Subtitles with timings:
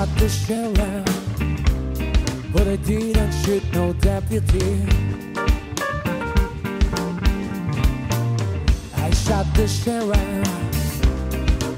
[0.00, 1.04] shot the sheriff,
[2.54, 4.80] but I didn't shoot no deputy.
[8.96, 10.46] I shot the sheriff,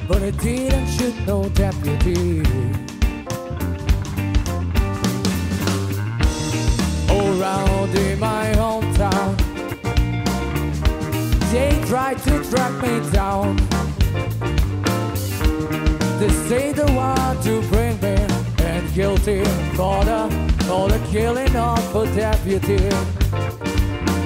[0.07, 2.43] but I didn't shoot no deputy.
[7.11, 9.35] Around in my hometown,
[11.51, 13.57] they tried to track me down.
[16.21, 18.22] They say they want to bring me
[18.95, 19.43] guilty
[19.75, 20.29] for the
[20.67, 22.79] for the killing of a deputy,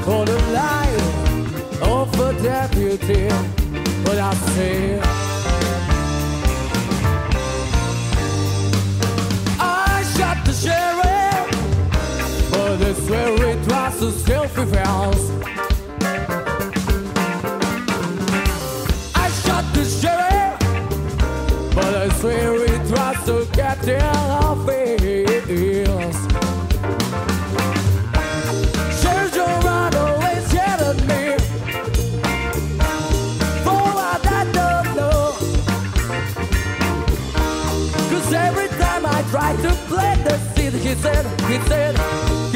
[0.03, 3.29] for the life of a deputy.
[4.05, 5.01] But I say.
[9.61, 11.47] I shot the sheriff,
[12.51, 15.23] but I swear it was a self-defense.
[19.15, 24.46] I shot the sheriff, but I swear it was to get their
[40.87, 42.56] he said, he said,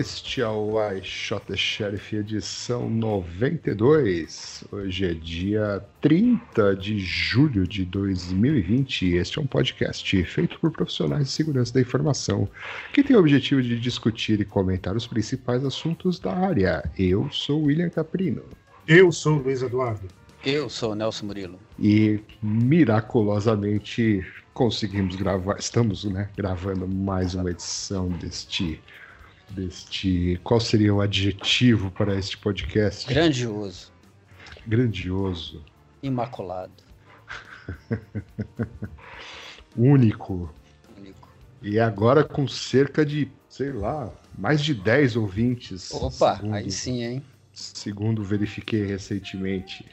[0.00, 4.64] este é o I Shot the Sheriff edição 92.
[4.72, 10.70] Hoje é dia 30 de julho de 2020 e este é um podcast feito por
[10.70, 12.48] profissionais de segurança da informação
[12.94, 16.82] que tem o objetivo de discutir e comentar os principais assuntos da área.
[16.98, 18.42] Eu sou William Caprino
[18.88, 20.08] Eu sou o Luiz Eduardo.
[20.42, 21.58] Eu sou o Nelson Murilo.
[21.78, 28.80] e miraculosamente conseguimos gravar, estamos né, gravando mais uma edição deste
[29.50, 33.08] deste qual seria o adjetivo para este podcast?
[33.08, 33.92] Grandioso,
[34.66, 35.64] grandioso.
[36.02, 36.72] Imaculado,
[39.76, 40.52] único.
[40.96, 41.28] Único.
[41.62, 47.02] e agora com cerca de sei lá mais de 10 ouvintes Opa, segundo, aí sim,
[47.02, 47.22] hein?
[47.52, 49.84] segundo verifiquei recentemente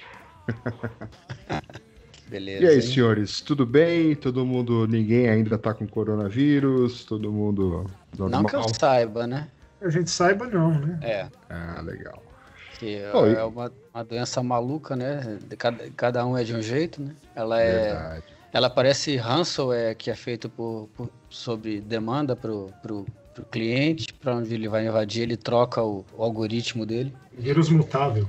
[2.27, 2.65] Beleza.
[2.65, 2.81] e aí hein?
[2.81, 7.85] senhores tudo bem todo mundo ninguém ainda tá com coronavírus todo mundo
[8.17, 9.47] normal Não que eu saiba, né?
[9.81, 10.99] A gente saiba não, né?
[11.01, 12.21] É, ah legal
[12.79, 15.39] que Pô, e- é uma, uma doença maluca, né?
[15.47, 17.15] De Cada, cada um é de um jeito, né?
[17.35, 17.81] Ela é.
[17.81, 18.23] verdade
[18.53, 24.35] Ela parece ransomware que é feito por, por- sobre demanda pro, pro, pro cliente, para
[24.35, 27.13] onde ele vai invadir, ele troca o, o algoritmo dele.
[27.37, 28.27] Vírus mutável.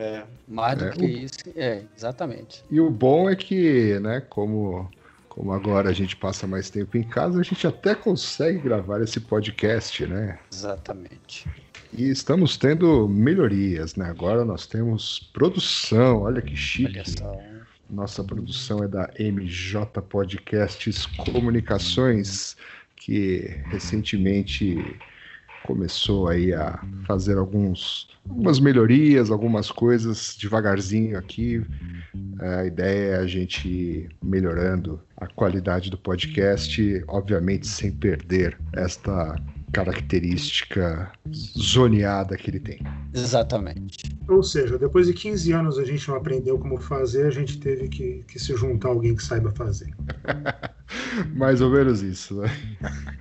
[0.00, 0.22] É.
[0.48, 0.90] Mais do É.
[0.90, 1.38] que isso.
[1.54, 2.64] É, exatamente.
[2.70, 4.90] E o bom é que, né, como,
[5.28, 9.20] como agora a gente passa mais tempo em casa, a gente até consegue gravar esse
[9.20, 10.38] podcast, né?
[10.50, 11.46] Exatamente.
[11.92, 14.08] E estamos tendo melhorias, né?
[14.08, 16.90] Agora nós temos produção, olha que chique.
[16.90, 17.36] Olha só.
[17.90, 22.56] Nossa produção é da MJ Podcasts Comunicações,
[22.96, 24.96] que recentemente
[25.62, 31.64] começou aí a fazer alguns, algumas melhorias, algumas coisas devagarzinho aqui.
[32.40, 39.36] A ideia é a gente ir melhorando a qualidade do podcast, obviamente sem perder esta
[39.72, 41.10] característica
[41.58, 42.80] zoneada que ele tem.
[43.14, 44.04] Exatamente.
[44.28, 47.88] Ou seja, depois de 15 anos a gente não aprendeu como fazer, a gente teve
[47.88, 49.92] que, que se juntar a alguém que saiba fazer.
[51.36, 52.48] Mais ou menos isso, né?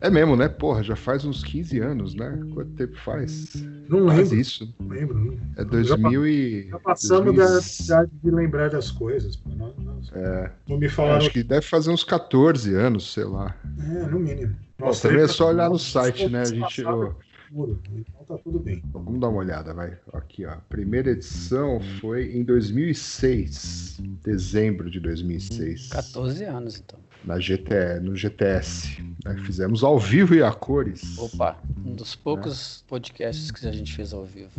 [0.00, 0.48] É mesmo, né?
[0.48, 2.38] Porra, já faz uns 15 anos, né?
[2.54, 3.54] Quanto tempo faz?
[3.88, 4.74] Não Faz lembro, isso.
[4.78, 5.18] não lembro.
[5.18, 5.38] Não.
[5.56, 6.68] É 2000 e...
[6.70, 9.38] Já passamos da 2000 idade de lembrar das coisas.
[9.46, 11.16] Não, não, É, não me falaram.
[11.16, 13.54] acho que deve fazer uns 14 anos, sei lá.
[13.78, 14.54] É, no mínimo.
[14.78, 16.42] Bom, também é só olhar no site, né?
[16.42, 16.82] A gente...
[16.82, 18.82] Puro, Então tá tudo bem.
[18.92, 19.96] Vamos dar uma olhada, vai.
[20.12, 20.50] Aqui, ó.
[20.50, 24.00] A primeira edição foi em 2006.
[24.24, 25.88] Dezembro de 2006.
[25.88, 26.98] 14 anos, então.
[27.24, 29.02] Na GT, no GTS.
[29.24, 29.36] né?
[29.44, 31.16] Fizemos ao vivo e a cores.
[31.18, 34.50] Opa, um dos poucos podcasts que a gente fez ao vivo.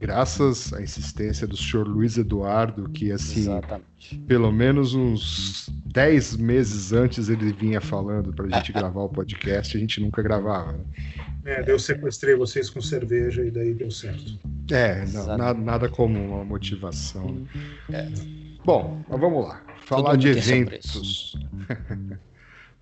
[0.00, 4.16] Graças à insistência do senhor Luiz Eduardo, que assim, Exatamente.
[4.28, 9.80] pelo menos uns 10 meses antes ele vinha falando pra gente gravar o podcast, a
[9.80, 10.72] gente nunca gravava.
[10.72, 10.84] né?
[11.44, 14.38] É, daí eu sequestrei vocês com cerveja e daí deu certo.
[14.70, 15.38] É, não, Exato.
[15.38, 17.46] nada, nada como uma motivação.
[17.88, 18.12] né?
[18.14, 18.58] É.
[18.64, 19.62] Bom, mas vamos lá.
[19.84, 21.34] Falar de eventos.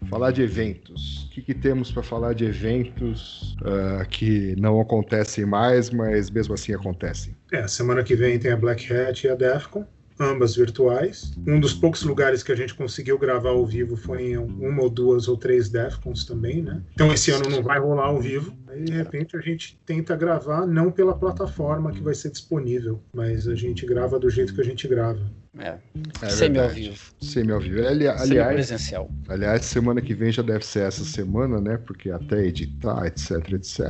[0.09, 1.25] falar de eventos.
[1.27, 6.55] O que, que temos para falar de eventos ah, que não acontecem mais, mas mesmo
[6.55, 7.35] assim acontecem?
[7.53, 9.85] É, semana que vem tem a Black Hat e a Defcon.
[10.19, 11.33] ambas virtuais.
[11.47, 14.89] Um dos poucos lugares que a gente conseguiu gravar ao vivo foi em uma ou
[14.89, 16.81] duas ou três Defcons também, né?
[16.95, 18.57] Então esse ano não vai rolar ao vivo.
[18.69, 23.47] Aí de repente a gente tenta gravar não pela plataforma que vai ser disponível, mas
[23.47, 25.21] a gente grava do jeito que a gente grava.
[25.59, 25.79] É.
[26.23, 26.99] É Semi ao vivo.
[27.21, 27.79] Semi ao vivo.
[27.79, 29.11] Ali- aliás, Semi-presencial.
[29.29, 31.79] aliás, semana que vem já deve ser essa semana, né?
[31.79, 33.81] Porque até editar, etc, etc,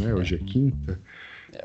[0.00, 0.12] né?
[0.14, 0.98] Hoje é quinta.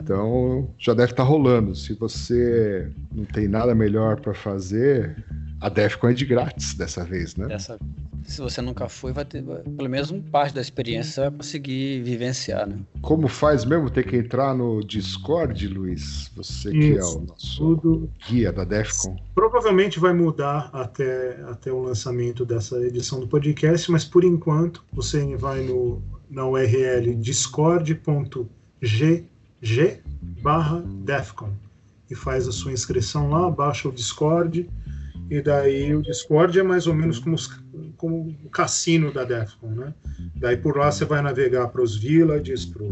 [0.01, 1.75] Então já deve estar rolando.
[1.75, 5.15] Se você não tem nada melhor para fazer,
[5.61, 7.47] a Defcon é de grátis dessa vez, né?
[7.47, 7.77] Dessa,
[8.23, 12.01] se você nunca foi, vai ter pelo menos um parte da experiência você vai conseguir
[12.03, 12.77] vivenciar, né?
[13.01, 13.89] Como faz mesmo?
[13.89, 16.31] Tem que entrar no Discord, Luiz?
[16.35, 17.17] Você que é Isso.
[17.17, 19.15] o nosso Tudo guia da Defcon.
[19.33, 25.35] provavelmente vai mudar até, até o lançamento dessa edição do podcast, mas por enquanto você
[25.35, 27.15] vai no, na URL
[29.61, 30.01] discord.gg
[30.41, 31.53] barra Defcon
[32.09, 34.69] e faz a sua inscrição lá, baixa o Discord
[35.29, 37.61] e daí o Discord é mais ou menos como, os-
[37.97, 39.93] como o cassino da Defcon, né?
[40.35, 42.83] Daí por lá você vai navegar para os villages, para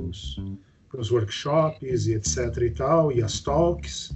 [1.01, 4.15] os workshops e etc e tal, e as talks.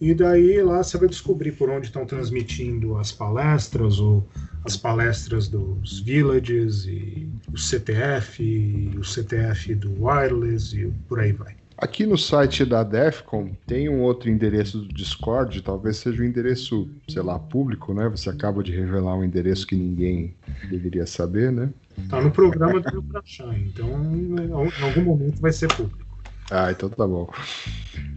[0.00, 4.26] E daí lá você vai descobrir por onde estão transmitindo as palestras, ou
[4.64, 11.32] as palestras dos villages, e o CTF, e o CTF do wireless, e por aí
[11.32, 11.61] vai.
[11.82, 16.88] Aqui no site da Defcon tem um outro endereço do Discord, talvez seja um endereço,
[17.10, 18.08] sei lá, público, né?
[18.08, 20.32] Você acaba de revelar um endereço que ninguém
[20.70, 21.70] deveria saber, né?
[22.08, 26.06] Tá no programa do para achar, então em algum momento vai ser público.
[26.52, 27.28] Ah, então tá bom.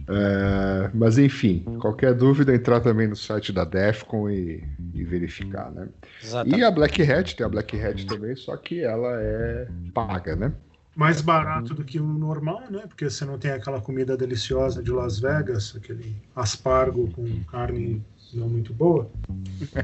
[0.08, 4.62] É, mas enfim, qualquer dúvida, entrar também no site da Defcon e,
[4.94, 5.88] e verificar, né?
[6.22, 6.60] Exatamente.
[6.60, 10.52] E a Black Hat, tem a Black Hat também, só que ela é paga, né?
[10.96, 12.84] Mais barato do que o normal, né?
[12.88, 18.02] Porque você não tem aquela comida deliciosa de Las Vegas, aquele aspargo com carne
[18.32, 19.10] não muito boa.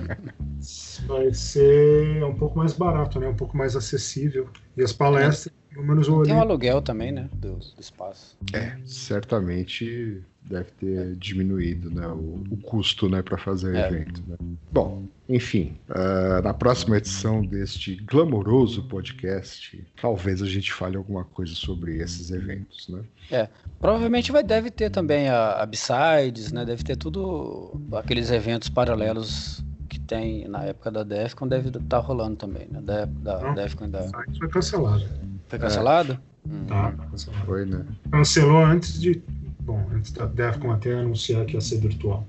[1.06, 3.28] Vai ser um pouco mais barato, né?
[3.28, 4.48] Um pouco mais acessível.
[4.76, 7.28] E as palestras, pelo menos eu Tem um aluguel também, né?
[7.34, 8.36] Do, do espaço.
[8.52, 13.86] É, certamente deve ter diminuído né, o, o custo né, para fazer o É.
[13.86, 14.22] evento.
[14.26, 14.36] né?
[14.70, 21.54] Bom, enfim, ah, na próxima edição deste glamouroso podcast, talvez a gente fale alguma coisa
[21.54, 22.88] sobre esses eventos.
[22.88, 23.48] Né?
[23.80, 26.64] Provavelmente vai, deve ter também a, a B-Sides, né?
[26.64, 32.36] Deve ter tudo aqueles eventos paralelos que tem na época da Defcon, deve estar rolando
[32.36, 32.80] também, né?
[32.82, 33.54] Da, da Não.
[33.54, 34.02] Defcon da...
[34.38, 35.04] Foi cancelado.
[35.48, 36.18] Foi cancelado?
[36.48, 36.64] Hum.
[36.66, 37.44] Tá, cancelado.
[37.46, 37.84] Foi, né?
[38.10, 39.22] Cancelou antes de.
[39.64, 42.26] Bom, antes da Defcon até anunciar que ia ser virtual.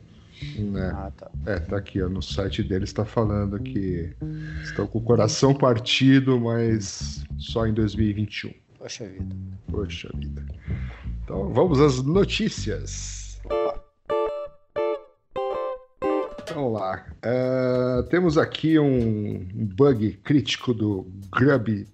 [0.57, 0.91] né?
[0.93, 1.31] Ah, tá.
[1.45, 4.13] É, tá aqui, ó, no site deles está falando que
[4.63, 8.53] estão com o coração partido, mas só em 2021.
[8.77, 9.35] Poxa vida.
[9.71, 10.45] Poxa vida.
[11.23, 13.39] Então vamos às notícias.
[16.53, 17.03] Vamos lá.
[17.21, 21.87] É, temos aqui um bug crítico do Grub2,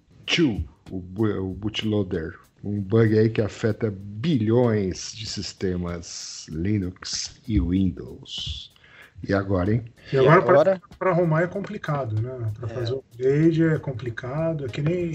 [0.90, 2.34] o, bu- o bootloader.
[2.62, 8.72] Um bug aí que afeta bilhões de sistemas Linux e Windows.
[9.26, 9.84] E agora, hein?
[10.12, 12.52] E agora, agora, para arrumar é complicado, né?
[12.58, 12.74] Para É.
[12.74, 15.12] fazer o upgrade é complicado, é que nem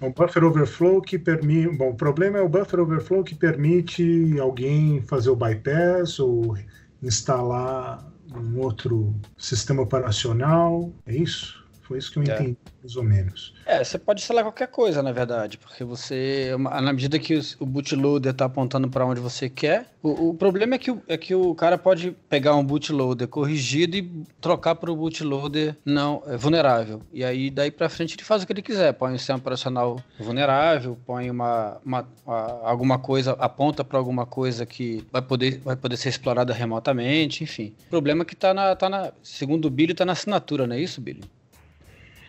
[0.00, 1.68] é um buffer overflow que permite.
[1.76, 6.56] Bom, o problema é o buffer overflow que permite alguém fazer o bypass ou
[7.02, 10.92] instalar um outro sistema operacional.
[11.06, 11.63] É isso?
[11.86, 12.26] Foi isso que eu É.
[12.26, 13.54] entendi, mais ou menos.
[13.66, 18.32] é, você pode instalar qualquer coisa, na verdade, porque você, na medida que o bootloader
[18.32, 21.54] está apontando para onde você quer, o, o problema é que, o, é que o
[21.54, 27.02] cara pode pegar um bootloader corrigido e trocar para o bootloader não é, vulnerável.
[27.12, 28.92] E aí, daí para frente, ele faz o que ele quiser.
[28.94, 34.66] Põe um sistema operacional vulnerável, põe uma, uma- a- alguma coisa, aponta para alguma coisa
[34.66, 37.74] que vai poder, vai poder ser explorada remotamente, enfim.
[37.86, 40.76] O problema é que está na, tá na, segundo o Billy, está na assinatura, não
[40.76, 41.22] é isso, Billy?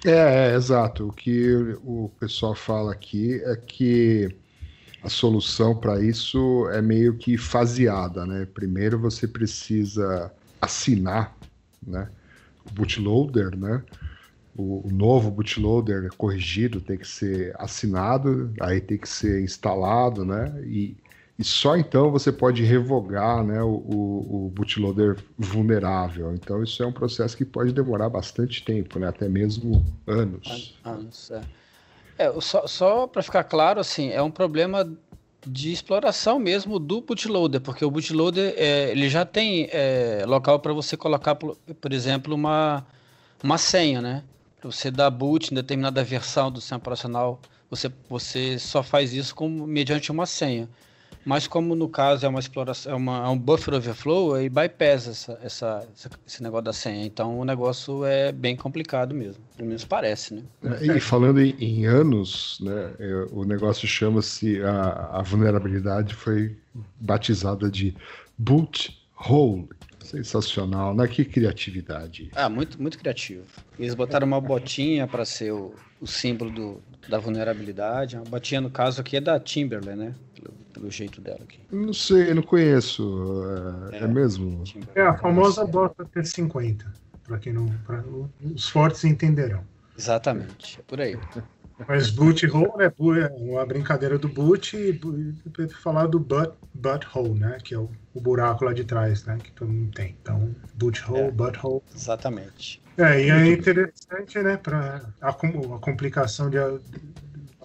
[0.06, 1.08] É, é, exato.
[1.08, 4.30] O que o pessoal fala aqui é que
[5.04, 8.46] a solução para isso é meio que faseada, né?
[8.54, 10.32] Primeiro você precisa
[10.62, 11.36] assinar,
[11.86, 12.10] né?
[12.66, 13.84] O bootloader, né?
[14.56, 20.54] O, o novo bootloader corrigido tem que ser assinado, aí tem que ser instalado, né?
[20.66, 20.96] E,
[21.38, 26.34] e só então você pode revogar né, o, o, o bootloader vulnerável.
[26.34, 29.08] Então isso é um processo que pode demorar bastante tempo, né?
[29.08, 30.78] Até mesmo anos.
[30.84, 31.42] Anos, é.
[32.18, 34.90] É, só, só para ficar claro, assim, é um problema
[35.46, 40.72] de exploração mesmo do bootloader, porque o bootloader é, ele já tem é, local para
[40.72, 42.86] você colocar, por, por exemplo, uma,
[43.44, 44.24] uma senha, né?
[44.60, 47.40] Para você dar boot em determinada versão do sistema operacional,
[47.70, 50.70] você, você só faz isso com, mediante uma senha.
[51.26, 55.08] Mas como no caso é uma exploração, é, uma, é um buffer overflow, aí bypass
[55.08, 55.88] essa, essa,
[56.26, 57.04] esse negócio da senha.
[57.04, 59.44] Então o negócio é bem complicado mesmo.
[59.58, 60.44] Pelo menos parece, né?
[60.82, 66.56] E falando em, em anos, né, é, o negócio chama-se, a, a vulnerabilidade foi
[67.00, 67.96] batizada de
[68.38, 69.68] boot hole.
[70.06, 71.08] Sensacional, né?
[71.08, 72.30] Que criatividade.
[72.36, 73.44] Ah, muito, muito criativo.
[73.78, 78.16] Eles botaram uma botinha para ser o, o símbolo do, da vulnerabilidade.
[78.16, 80.16] A botinha, no caso aqui, é da Timberland, né?
[80.36, 81.60] Pelo, pelo jeito dela aqui.
[81.72, 83.44] Não sei, não conheço.
[83.92, 84.64] É, é, é mesmo?
[84.94, 86.86] É a famosa bota T50.
[87.24, 87.68] Para quem não.
[87.86, 88.04] Pra,
[88.54, 89.64] os fortes entenderão.
[89.98, 91.18] Exatamente, é por aí.
[91.88, 95.00] Mas boot hole é uma brincadeira do boot e
[95.82, 97.58] falar do butt, butt hole, né?
[97.64, 99.38] Que é o, o, buraco lá de trás, né?
[99.44, 100.16] Que todo mundo tem.
[100.22, 101.82] Então, boot hole, é, butt hole.
[101.94, 102.82] Exatamente.
[102.98, 104.56] É, e é interessante, né?
[104.56, 106.58] Para a, a complicação de,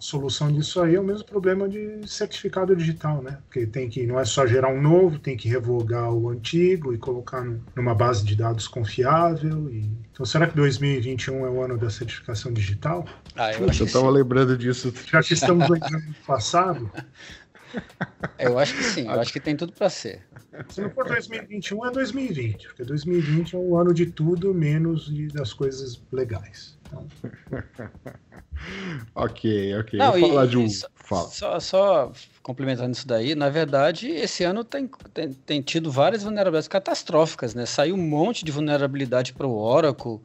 [0.00, 3.37] a solução disso aí é o mesmo problema de certificado digital, né?
[3.45, 6.99] Porque tem que não é só gerar um novo, tem que revogar o antigo e
[6.99, 9.71] colocar no, numa base de dados confiável.
[9.71, 9.90] E...
[10.11, 13.07] Então, será que 2021 é o ano da certificação digital?
[13.37, 14.90] Ah, eu Puxa, estava lembrando disso.
[15.07, 16.90] Já que estamos no ano passado.
[18.37, 20.23] Eu acho que sim, eu acho que tem tudo para ser.
[20.71, 25.28] Se não for 2021, é 2020, porque 2020 é o ano de tudo menos de,
[25.28, 26.76] das coisas legais.
[26.88, 27.07] Então...
[29.14, 29.99] ok, ok.
[29.99, 30.69] Não, Vou falar de um.
[30.95, 31.29] Fala.
[31.29, 32.12] Só, só,
[32.43, 37.67] complementando isso daí, na verdade, esse ano tem, tem, tem tido várias vulnerabilidades catastróficas, né?
[37.67, 40.21] Saiu um monte de vulnerabilidade para o Oracle,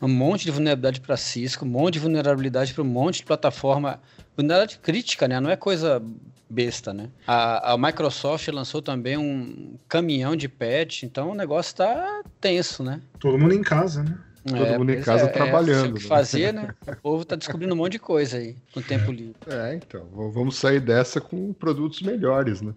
[0.00, 4.00] um monte de vulnerabilidade para Cisco, um monte de vulnerabilidade para um monte de plataforma.
[4.36, 5.38] Vulnerabilidade crítica, né?
[5.40, 6.02] Não é coisa
[6.48, 7.08] besta, né?
[7.26, 13.00] A, a Microsoft lançou também um caminhão de patch, então o negócio tá tenso, né?
[13.18, 14.18] Todo mundo em casa, né?
[14.46, 15.86] Todo é, mundo em casa é, trabalhando.
[15.86, 16.08] É, o que né?
[16.08, 16.74] fazer, né?
[16.86, 19.36] O povo tá descobrindo um monte de coisa aí, com tempo livre.
[19.46, 22.72] É, então, vamos sair dessa com produtos melhores, né?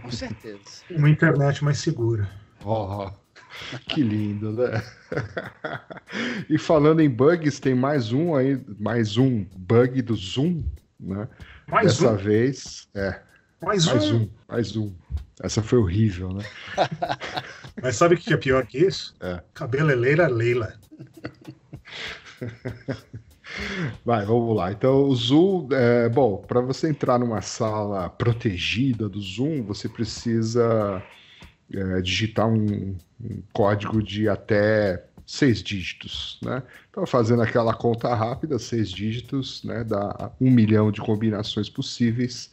[0.00, 0.58] Com certeza.
[0.90, 2.28] Uma internet mais segura.
[2.64, 4.82] Ó, oh, que lindo, né?
[6.48, 10.62] e falando em bugs, tem mais um aí, mais um bug do Zoom,
[11.00, 11.28] né?
[11.66, 12.16] Mais Dessa um?
[12.16, 13.20] vez, é.
[13.60, 14.16] Mais, mais um.
[14.16, 14.30] um.
[14.48, 14.94] Mais um.
[15.42, 16.44] Essa foi horrível, né?
[17.82, 19.14] Mas sabe o que é pior que isso?
[19.20, 19.40] É.
[19.54, 20.74] Cabeleleira Leila.
[24.04, 24.72] Vai, vamos lá.
[24.72, 31.02] Então, o Zoom, é, bom, para você entrar numa sala protegida do Zoom, você precisa
[31.72, 36.62] é, digitar um, um, código de até seis dígitos, né?
[36.90, 42.52] Então, fazendo aquela conta rápida, seis dígitos, né, dá um milhão de combinações possíveis.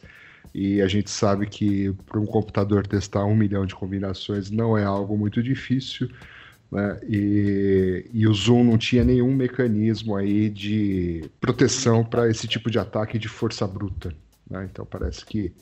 [0.54, 4.84] E a gente sabe que para um computador testar um milhão de combinações não é
[4.84, 6.08] algo muito difícil.
[6.70, 6.98] Né?
[7.08, 12.78] E, e, o Zoom não tinha nenhum mecanismo aí de proteção para esse tipo de
[12.78, 14.12] ataque de força bruta.
[14.50, 14.68] Né?
[14.70, 15.52] Então parece que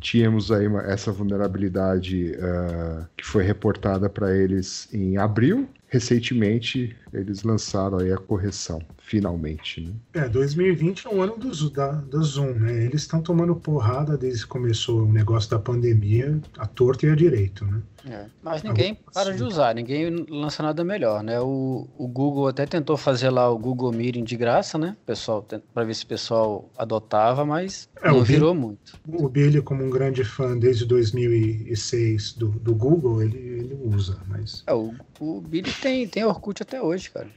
[0.00, 5.68] tínhamos aí uma, essa vulnerabilidade uh, que foi reportada para eles em abril.
[5.94, 9.80] Recentemente eles lançaram aí a correção, finalmente.
[9.80, 10.24] Né?
[10.24, 12.84] É, 2020 é o ano do, da, do Zoom, né?
[12.84, 17.14] Eles estão tomando porrada desde que começou o negócio da pandemia, a torta e a
[17.14, 17.80] direito, né?
[18.06, 21.40] É, mas ninguém para de usar, ninguém lança nada melhor, né?
[21.40, 24.94] O, o Google até tentou fazer lá o Google Meeting de graça, né?
[25.06, 28.98] Pessoal, para ver se o pessoal adotava, mas é, não virou Billy, muito.
[29.06, 34.62] O Billy, como um grande fã desde 2006 do, do Google, ele, ele usa, mas...
[34.66, 37.28] É, o, o Billy tem, tem Orkut até hoje, cara.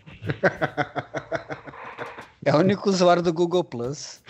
[2.46, 4.22] É o único usuário do Google Plus.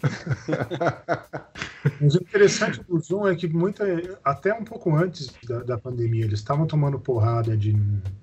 [2.00, 3.84] Mas o interessante do Zoom é que muita,
[4.24, 7.76] até um pouco antes da, da pandemia, eles estavam tomando porrada de,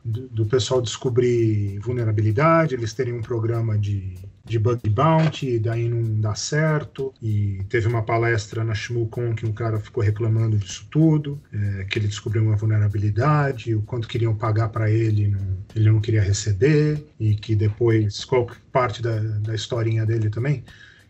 [0.04, 6.22] do, do, pessoal descobrir vulnerabilidade, eles terem um programa de, de bug bounty, daí não
[6.22, 7.14] dá certo.
[7.22, 11.98] E teve uma palestra na ShmooCon que um cara ficou reclamando disso tudo, é, que
[11.98, 17.04] ele descobriu uma vulnerabilidade, o quanto queriam pagar para ele, não, ele não queria receber,
[17.20, 20.64] e que depois, qual parte da, da historinha dele também,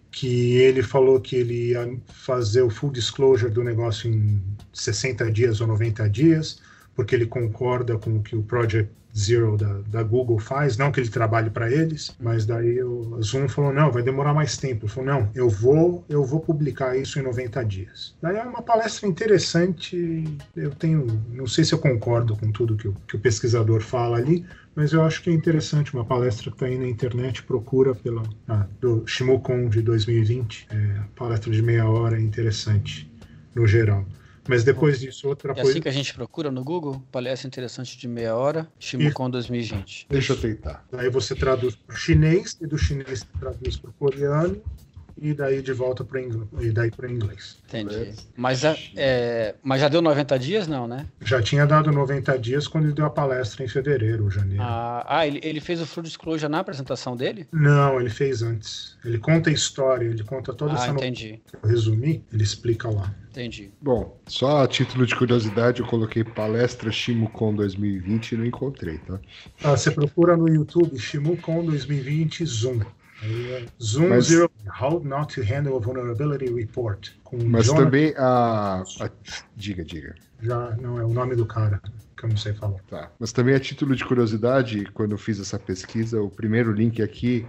[0.10, 5.60] que ele falou que ele ia fazer o full disclosure do negócio em 60 dias
[5.60, 6.62] ou 90 dias,
[6.96, 11.00] porque ele concorda com o que o Project Zero da, da Google faz, não que
[11.00, 14.86] ele trabalhe para eles, mas daí o Zoom falou, não, vai demorar mais tempo.
[14.86, 18.16] Ele falou, não, eu vou, eu vou publicar isso em 90 dias.
[18.22, 22.88] Daí é uma palestra interessante, eu tenho, não sei se eu concordo com tudo que
[22.88, 24.46] o, que o pesquisador fala ali,
[24.76, 28.22] mas eu acho que é interessante uma palestra que está aí na internet, procura pela
[28.50, 33.10] ah, do Shimokon de 2020, é, palestra de meia hora, é interessante
[33.56, 34.06] no geral.
[34.48, 35.68] Mas depois disso, outra coisa.
[35.68, 37.02] É assim que a gente procura no Google?
[37.12, 40.08] Palestra interessante de meia hora, Shimokon 2020.
[40.10, 40.86] Deixa eu tentar.
[40.94, 44.62] Aí você traduz para o chinês, e do chinês você traduz para o coreano,
[45.18, 47.58] e daí de volta para inglês, e daí para inglês.
[47.68, 48.14] Entendi.
[48.36, 48.62] Mas,
[48.96, 51.06] é, mas já deu 90 dias, não, né?
[51.22, 54.62] Já tinha dado 90 dias quando ele deu a palestra em fevereiro, janeiro.
[54.62, 57.48] Ah, ah ele, ele fez o Full Disclosure na apresentação dele?
[57.52, 58.98] Não, ele fez antes.
[59.06, 61.42] Ele conta a história, ele conta toda Ah, essa no- entendi.
[61.46, 63.14] que eu resumi, ele explica lá.
[63.30, 63.72] Entendi.
[63.82, 69.20] Bom, só a título de curiosidade, eu coloquei palestra ShimuCon 2020 e não encontrei, tá?
[69.64, 72.80] Ah, você procura no YouTube ShimuCon 2020 Zoom.
[73.82, 77.10] Zoom Mas- Zero How Not to Handle a Vulnerability Report.
[77.32, 79.10] Mas Jonathan- também a, a-
[79.56, 80.16] Diga, diga.
[80.42, 81.82] Já não é o nome do cara,
[82.18, 82.80] que eu não sei falar.
[82.90, 83.10] Tá.
[83.20, 87.46] Mas também a título de curiosidade, quando eu fiz essa pesquisa, o primeiro link aqui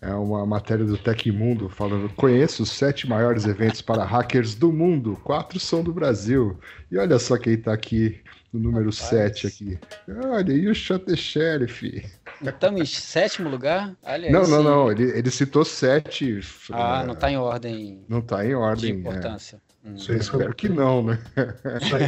[0.00, 5.18] é uma matéria do Tecmundo falando: conheço os sete maiores eventos para hackers do mundo,
[5.22, 6.58] quatro são do Brasil.
[6.90, 8.20] E olha só quem tá aqui
[8.52, 9.08] no número Rapaz.
[9.08, 9.78] 7 aqui.
[10.26, 12.04] Olha, e o Shot the Sheriff?
[12.42, 13.94] Estamos em sétimo lugar?
[14.02, 14.64] Olha Não, não, sim.
[14.64, 14.90] não.
[14.92, 16.40] Ele, ele citou sete.
[16.72, 18.90] Ah, é, não está em ordem Não tá em de ordem.
[18.92, 18.94] é.
[18.94, 19.60] importância.
[19.84, 19.94] Hum.
[20.08, 21.18] Eu aí espero que não, né?
[21.82, 22.04] Isso aí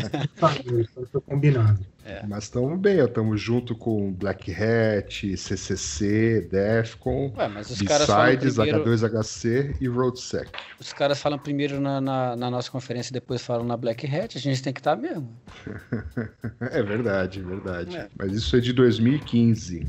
[0.81, 1.87] isso aí foi combinado.
[2.29, 10.51] Mas estamos bem, estamos junto com Black Hat, CCC, Defcon, B-Sides, primeiro, H2HC e RoadSec.
[10.81, 14.37] os caras falam primeiro na, na, na nossa conferência e depois falam na Black Hat,
[14.37, 15.29] a gente tem que estar mesmo.
[16.71, 17.97] É verdade, é verdade.
[17.97, 18.09] É.
[18.17, 19.87] Mas isso é de 2015.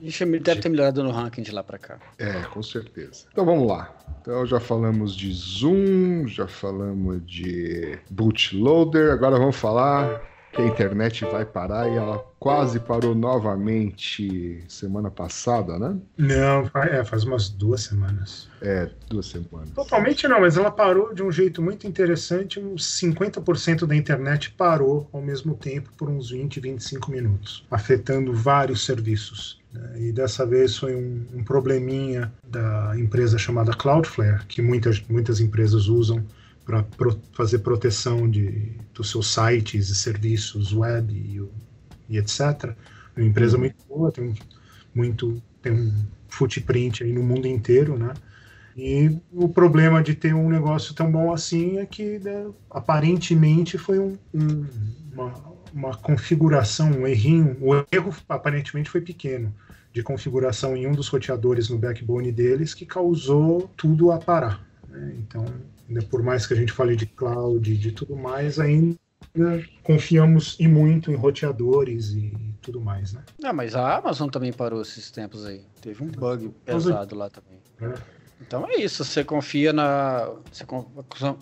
[0.00, 1.98] A gente deve ter melhorado no ranking de lá pra cá.
[2.18, 3.26] É, com certeza.
[3.30, 3.94] Então vamos lá.
[4.20, 10.20] Então já falamos de Zoom, já falamos de bootloader, agora vamos falar
[10.52, 15.96] que a internet vai parar e ela quase parou novamente semana passada, né?
[16.16, 18.48] Não, faz, é, faz umas duas semanas.
[18.62, 19.70] É, duas semanas.
[19.70, 22.58] Totalmente não, mas ela parou de um jeito muito interessante.
[22.58, 28.84] Uns 50% da internet parou ao mesmo tempo por uns 20, 25 minutos, afetando vários
[28.84, 29.60] serviços.
[29.72, 30.00] né?
[30.00, 35.86] E dessa vez foi um, um probleminha da empresa chamada Cloudflare, que muitas, muitas empresas
[35.88, 36.24] usam
[36.68, 36.86] para
[37.32, 41.40] fazer proteção de, dos seus sites e serviços web e,
[42.14, 42.76] e etc.
[43.16, 44.34] É uma empresa muito boa, tem um,
[44.94, 48.14] muito, tem um footprint aí no mundo inteiro, né?
[48.76, 53.98] E o problema de ter um negócio tão bom assim é que né, aparentemente foi
[53.98, 54.66] um- um-
[55.12, 55.34] uma,
[55.72, 57.56] uma configuração, um errinho.
[57.60, 59.54] O erro aparentemente foi pequeno
[59.92, 64.67] de configuração em um dos roteadores no backbone deles que causou tudo a parar.
[64.98, 65.14] Né?
[65.18, 65.44] Então,
[65.88, 68.96] ainda por mais que a gente fale de cloud e de tudo mais, ainda
[69.82, 72.32] confiamos e muito em roteadores e
[72.62, 73.22] tudo mais, né?
[73.42, 75.62] Ah, mas a Amazon também parou esses tempos aí.
[75.80, 77.58] Teve um bug pesado lá também.
[77.80, 78.18] É.
[78.40, 80.30] Então é isso, você confia na.
[80.52, 80.84] Você con-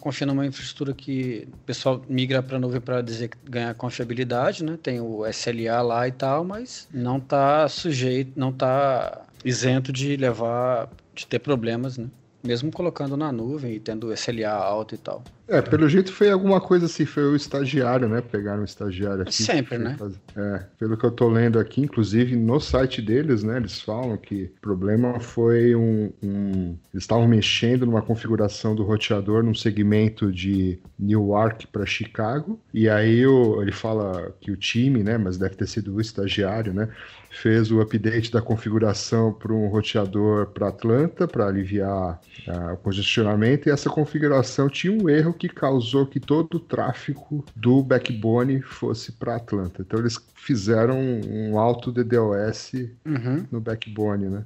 [0.01, 4.79] confia numa infraestrutura que o pessoal migra para nuvem para dizer que ganha confiabilidade, né?
[4.83, 10.89] Tem o SLA lá e tal, mas não tá sujeito, não tá isento de levar,
[11.15, 12.09] de ter problemas, né?
[12.43, 15.36] Mesmo colocando na nuvem e tendo SLA alto e tal.
[15.49, 18.21] É, pelo jeito foi alguma coisa assim, foi o estagiário, né?
[18.21, 19.33] Pegaram o estagiário aqui.
[19.45, 19.95] Sempre, né?
[19.97, 23.57] fazer- É, pelo que eu tô lendo aqui, inclusive no site deles, né?
[23.59, 26.13] Eles falam que o problema foi um.
[26.23, 32.61] um- eles estavam mexendo numa configuração do roteador num segmento de Newark para Chicago.
[32.75, 35.17] E aí o- ele fala que o time, né?
[35.17, 36.89] Mas deve ter sido o estagiário, né?
[37.31, 43.69] Fez o update da configuração para um roteador para Atlanta para aliviar ah, o congestionamento
[43.69, 49.13] e essa configuração tinha um erro que causou que todo o tráfego do backbone fosse
[49.13, 49.83] para Atlanta.
[49.83, 52.73] Então eles fizeram um alto DDoS
[53.05, 53.47] Uhum.
[53.53, 54.45] no backbone, né?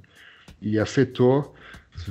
[0.60, 1.54] E afetou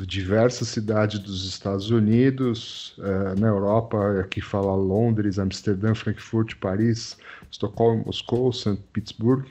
[0.06, 7.18] diversas cidades dos Estados Unidos, eh, na Europa, aqui fala Londres, Amsterdã, Frankfurt, Paris,
[7.52, 9.46] Estocolmo, Moscou, São Pittsburgh,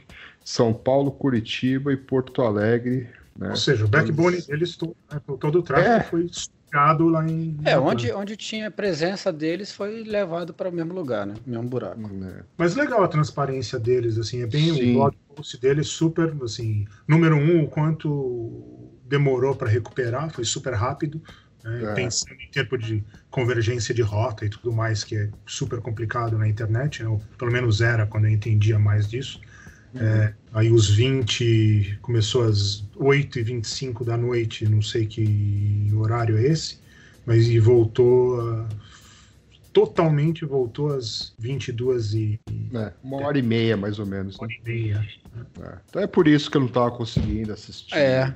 [0.44, 3.08] São Paulo, Curitiba e Porto Alegre.
[3.36, 3.50] Né?
[3.50, 6.02] Ou seja, o backbone deles, todo, né, todo o tráfego É.
[6.02, 6.30] foi
[6.74, 7.56] lá em.
[7.64, 11.34] É, onde, onde tinha presença deles foi levado para o mesmo lugar, né?
[11.46, 12.00] Mesmo buraco.
[12.00, 12.42] Né?
[12.56, 14.90] Mas legal a transparência deles, assim, é bem Sim.
[14.90, 20.74] o blog post deles super, assim, número um, o quanto demorou para recuperar, foi super
[20.74, 21.22] rápido,
[21.64, 21.94] né, É.
[21.94, 26.46] pensando em tempo de convergência de rota e tudo mais, que é super complicado na
[26.46, 29.40] internet, né, ou pelo menos era quando eu entendia mais disso.
[29.94, 36.78] É, aí os 20, começou às 8h25 da noite, não sei que horário é esse,
[37.26, 38.68] mas e voltou, a-
[39.72, 42.40] totalmente voltou às 22 e
[42.74, 44.38] É, uma hora e meia, mais ou menos.
[44.40, 44.48] Né?
[44.64, 45.08] meia.
[45.60, 45.78] É.
[45.88, 47.94] Então é por isso que eu não estava conseguindo assistir.
[47.94, 48.30] É,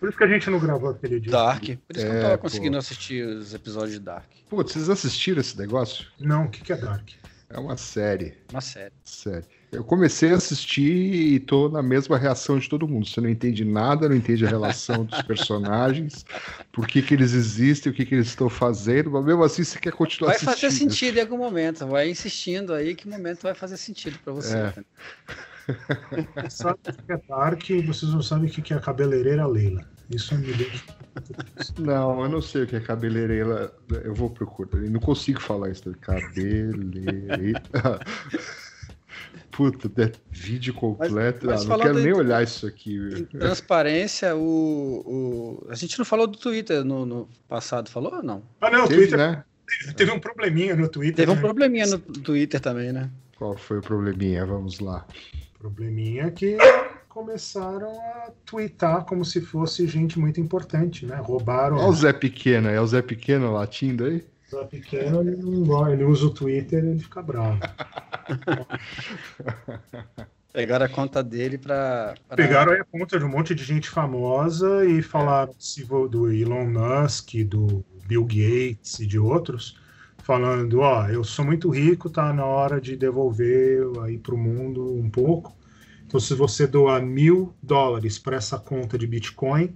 [0.00, 1.30] Por isso que a gente não gravou aquele dia.
[1.32, 1.62] Dark.
[1.62, 2.42] Por isso que eu não É, tava pô.
[2.42, 4.26] conseguindo assistir os episódios de Dark.
[4.48, 6.06] Putz, vocês assistiram esse negócio?
[6.18, 7.08] Não, o que, que é Dark?
[7.48, 8.34] É uma série.
[8.50, 8.92] Uma série.
[9.04, 9.44] série.
[9.72, 13.06] Eu comecei a assistir e tô na mesma reação de todo mundo.
[13.06, 16.24] Você não entende nada, não entende a relação dos personagens,
[16.72, 19.78] por que, que eles existem, o que, que eles estão fazendo, mas mesmo assim você
[19.78, 20.54] quer continuar vai assistindo.
[20.54, 24.32] Vai fazer sentido em algum momento, vai insistindo aí que momento vai fazer sentido para
[24.32, 24.56] você.
[24.56, 24.74] É.
[26.50, 29.88] Sabe o que é Dark vocês não sabem o que é a cabeleireira Leila.
[30.10, 30.82] Isso me deixa.
[31.78, 33.72] Não, eu não sei o que é cabeleireira.
[34.02, 34.82] Eu vou procurar.
[34.82, 35.94] Eu não consigo falar isso.
[36.00, 37.62] Cabeleireira.
[39.60, 41.44] Puta, é vídeo completo.
[41.44, 43.26] Mas, mas ah, não quero nem olhar isso aqui.
[43.30, 44.40] Transparência, o,
[45.04, 48.42] o, A gente não falou do Twitter no, no passado, falou ou não?
[48.58, 49.18] Ah, não, o Twitter.
[49.18, 49.44] Né?
[49.94, 51.16] Teve um probleminha no Twitter.
[51.16, 51.40] Teve um né?
[51.42, 53.10] probleminha no Twitter também, né?
[53.36, 54.46] Qual foi o probleminha?
[54.46, 55.06] Vamos lá.
[55.58, 56.56] Probleminha que
[57.10, 61.16] começaram a twittar como se fosse gente muito importante, né?
[61.16, 61.76] Roubaram.
[61.76, 64.24] Olha o Zé Pequeno, é o Zé Pequeno latindo aí?
[64.50, 67.60] Zé Pequeno, ele, não, ele usa o Twitter e ele fica bravo.
[70.52, 72.14] Pegaram a conta dele para.
[72.26, 72.36] Pra...
[72.36, 76.08] Pegaram a conta de um monte de gente famosa e falaram é.
[76.08, 79.78] do Elon Musk, do Bill Gates e de outros,
[80.18, 84.38] falando: Ó, oh, eu sou muito rico, tá na hora de devolver aí para o
[84.38, 85.56] mundo um pouco.
[86.04, 89.72] Então, se você doar mil dólares para essa conta de Bitcoin,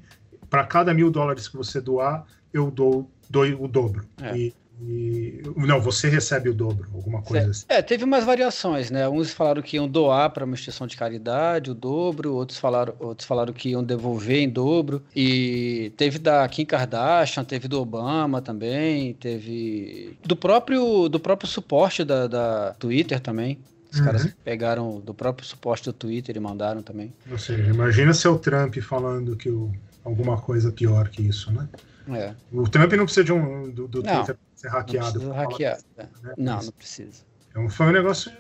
[0.51, 4.05] para cada mil dólares que você doar, eu dou, dou o dobro.
[4.21, 4.37] É.
[4.37, 7.65] E e, não, você recebe o dobro, alguma coisa assim.
[7.69, 9.09] É, teve umas variações, né?
[9.09, 13.27] Uns falaram que iam doar para uma instituição de caridade o dobro, outros falaram, outros
[13.27, 15.03] falaram que iam devolver em dobro.
[15.15, 22.05] E teve da Kim Kardashian, teve do Obama também, teve do próprio do próprio suporte
[22.05, 23.59] da, da Twitter também.
[23.93, 24.05] Os uhum.
[24.07, 27.13] caras pegaram do próprio suporte do Twitter e mandaram também.
[27.31, 29.71] Ou seja, imagina se é o Trump falando que o,
[30.05, 31.69] alguma coisa pior que isso, né?
[32.09, 32.35] É.
[32.53, 34.03] O Trump não precisa de um do, do.
[34.03, 35.21] Twitter ser hackeado.
[35.21, 36.09] Não, hackeado, né?
[36.37, 37.23] não, não precisa.
[37.51, 38.33] Então foi um negócio.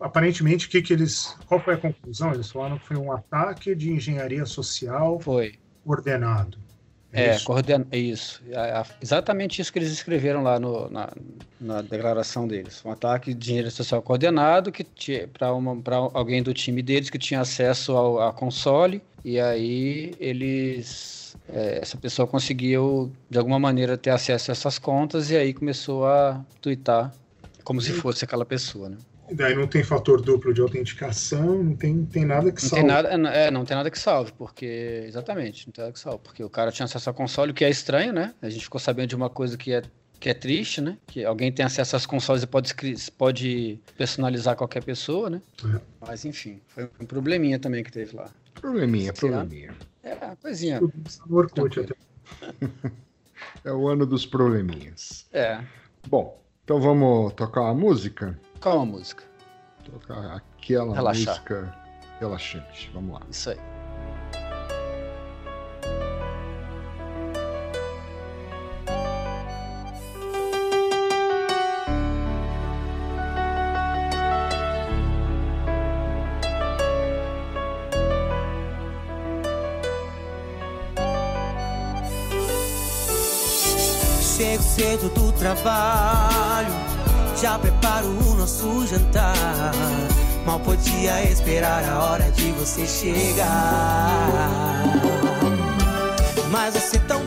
[0.00, 1.36] Aparentemente, que, que eles.
[1.46, 2.32] Qual foi a conclusão?
[2.32, 5.54] Eles falaram que foi um ataque de engenharia social foi.
[5.84, 6.58] coordenado.
[7.12, 7.44] É, é isso?
[7.44, 7.86] coorden...
[7.92, 8.42] isso.
[9.00, 11.12] Exatamente isso que eles escreveram lá no, na,
[11.60, 12.82] na declaração deles.
[12.84, 14.84] Um ataque de engenharia social coordenado que
[15.28, 21.21] para alguém do time deles que tinha acesso ao a console e aí eles
[21.52, 26.06] é, essa pessoa conseguiu, de alguma maneira, ter acesso a essas contas e aí começou
[26.06, 27.12] a twittar
[27.62, 28.96] como se fosse aquela pessoa, né?
[29.30, 32.84] E daí não tem fator duplo de autenticação, não tem, tem nada que salve.
[32.84, 35.04] Não tem nada, é, não tem nada que salve, porque.
[35.06, 36.18] Exatamente, não tem nada que salve.
[36.22, 38.34] Porque o cara tinha acesso ao console, o que é estranho, né?
[38.42, 39.82] A gente ficou sabendo de uma coisa que é,
[40.20, 40.98] que é triste, né?
[41.06, 42.74] Que alguém tem acesso às consoles e pode,
[43.16, 45.40] pode personalizar qualquer pessoa, né?
[45.64, 45.80] É.
[46.06, 48.30] Mas enfim, foi um probleminha também que teve lá.
[48.54, 49.74] Probleminha, probleminha.
[50.02, 50.80] É, coisinha.
[53.64, 55.26] é o ano dos probleminhas.
[55.32, 55.62] É.
[56.08, 58.38] Bom, então vamos tocar uma música?
[58.60, 59.24] Qual a música?
[59.84, 61.34] Tocar aquela Relaxar.
[61.34, 61.74] música
[62.20, 62.90] relaxante.
[62.94, 63.22] Vamos lá.
[63.28, 63.58] Isso aí.
[85.42, 86.72] Trabalho,
[87.36, 89.34] já preparo o nosso jantar.
[90.46, 94.20] Mal podia esperar a hora de você chegar.
[96.48, 97.21] Mas você tão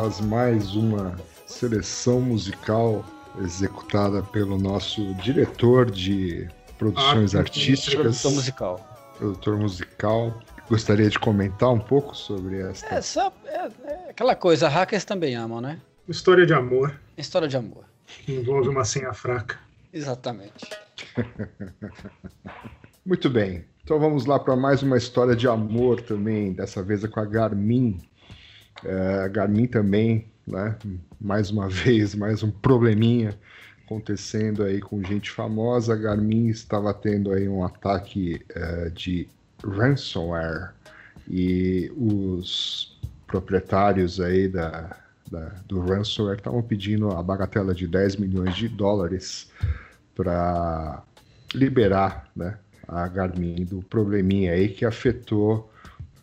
[0.00, 1.14] após mais uma
[1.46, 3.04] seleção musical
[3.44, 8.00] executada pelo nosso diretor de produções ah, artísticas.
[8.00, 9.12] Produtor musical.
[9.18, 10.42] Produtor musical.
[10.70, 12.94] Gostaria de comentar um pouco sobre esta.
[12.94, 15.78] É, só, é, é aquela coisa, hackers também amam, né?
[16.08, 16.98] História de amor.
[17.18, 17.84] História de amor.
[18.06, 19.58] Que envolve uma senha fraca.
[19.92, 20.66] Exatamente.
[23.04, 23.66] Muito bem.
[23.84, 27.24] Então vamos lá para mais uma história de amor também, dessa vez é com a
[27.26, 27.98] Garmin,
[28.84, 30.76] é, Garmin também, né?
[31.20, 33.38] Mais uma vez, mais um probleminha
[33.84, 35.96] acontecendo aí com gente famosa.
[35.96, 39.28] Garmin estava tendo aí um ataque uh, de
[39.64, 40.72] ransomware
[41.28, 44.96] e os proprietários aí da,
[45.30, 49.50] da do ransomware estavam pedindo a bagatela de 10 milhões de dólares
[50.14, 51.02] para
[51.54, 55.69] liberar né, a Garmin do probleminha aí que afetou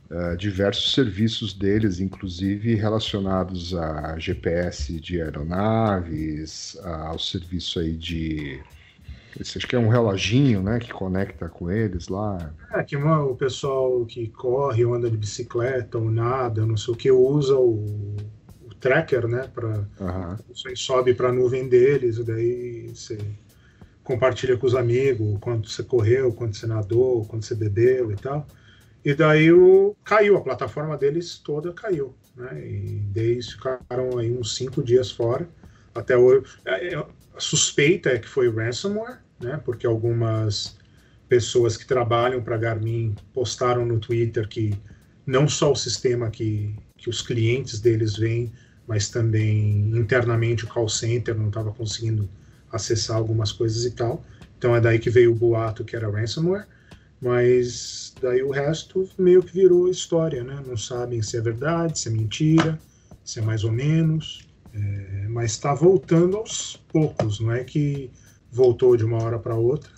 [0.09, 8.59] uh, diversos serviços deles, inclusive relacionados a GPS de aeronaves, ao serviço aí de
[9.39, 12.53] esse acho que é um reloginho, né, que conecta com eles lá.
[12.73, 16.97] É, que o pessoal que corre ou anda de bicicleta ou nada, não sei o
[16.97, 18.15] que, usa o,
[18.65, 20.35] o tracker, né, para uhum.
[20.49, 23.17] você sobe para a nuvem deles, e daí você
[24.03, 28.47] compartilha com os amigos quanto você correu, quanto você nadou, quanto você bebeu e tal.
[29.03, 34.55] E daí o, caiu, a plataforma deles toda caiu, né, e eles ficaram aí uns
[34.55, 35.47] cinco dias fora.
[35.95, 39.59] Até hoje, é, é, a suspeita é que foi ransomware, né?
[39.63, 40.77] Porque algumas
[41.29, 44.77] pessoas que trabalham para Garmin postaram no Twitter que
[45.25, 48.51] não só o sistema que, que os clientes deles veem,
[48.87, 52.29] mas também internamente o call center não estava conseguindo
[52.71, 54.23] acessar algumas coisas e tal.
[54.57, 56.65] Então é daí que veio o boato que era ransomware,
[57.21, 60.63] mas daí o resto meio que virou história, né?
[60.65, 62.79] Não sabem se é verdade, se é mentira,
[63.23, 68.11] se é mais ou menos, é, mas está voltando aos poucos, não é que
[68.51, 69.91] voltou de uma hora para outra.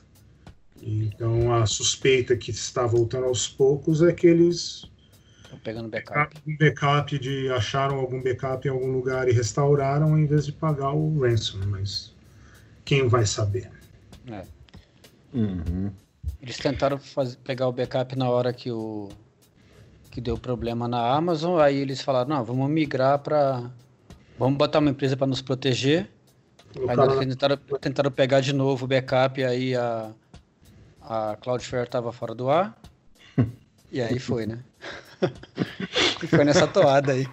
[0.82, 4.90] Então a suspeita que está voltando aos poucos é que eles
[5.44, 6.36] Estão pegando backup.
[6.46, 11.20] backup de acharam algum backup em algum lugar e restauraram em vez de pagar o
[11.20, 12.16] ransom, mas
[12.86, 13.72] quem vai saber?
[14.28, 14.46] É.
[15.34, 15.92] Uhum.
[16.42, 19.10] Eles tentaram fazer, pegar o backup na hora que o
[20.12, 23.70] que deu problema na Amazon, aí eles falaram, não, vamos migrar para
[24.40, 26.10] vamos botar uma empresa para nos proteger
[26.88, 30.12] Aí tentaram, tentaram pegar de novo o backup, aí a,
[31.02, 32.78] a Cloudflare estava fora do ar.
[33.92, 34.60] E aí foi, né?
[36.22, 37.28] e foi nessa toada aí.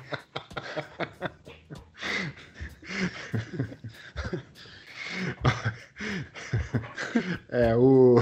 [7.50, 8.16] É, o...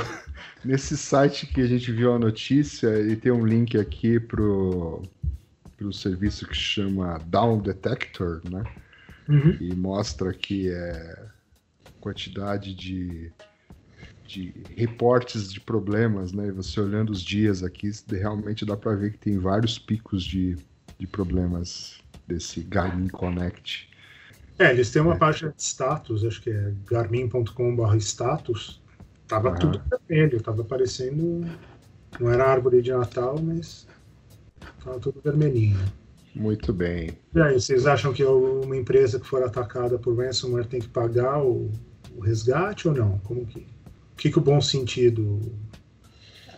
[0.64, 5.02] Nesse site que a gente viu a notícia, e tem um link aqui pro,
[5.76, 8.64] pro serviço que chama Down Detector, né?
[9.28, 9.56] uhum.
[9.60, 11.26] e mostra que é
[12.00, 13.32] quantidade de,
[14.26, 16.48] de reportes de problemas, né?
[16.48, 20.56] E você olhando os dias aqui, realmente dá para ver que tem vários picos de,
[20.98, 23.88] de problemas desse Garmin Connect.
[24.58, 25.18] É, eles têm uma é.
[25.18, 28.83] página de status, acho que é garmin.com/status.
[29.26, 29.56] Tava uhum.
[29.56, 31.48] tudo vermelho, tava aparecendo.
[32.20, 33.86] Não era árvore de Natal, mas
[34.84, 35.78] tava tudo vermelhinho.
[36.34, 37.16] Muito bem.
[37.34, 41.40] E aí, vocês acham que uma empresa que for atacada por ransomware tem que pagar
[41.40, 41.70] o,
[42.16, 43.18] o resgate ou não?
[43.20, 45.40] Como que, o que, que o bom sentido?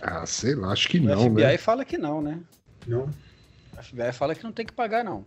[0.00, 1.59] Ah, sei lá, acho que não, o FBI né?
[1.59, 2.40] fala que não, né?
[2.87, 3.11] Não.
[3.76, 5.24] A FBI fala que não tem que pagar, não.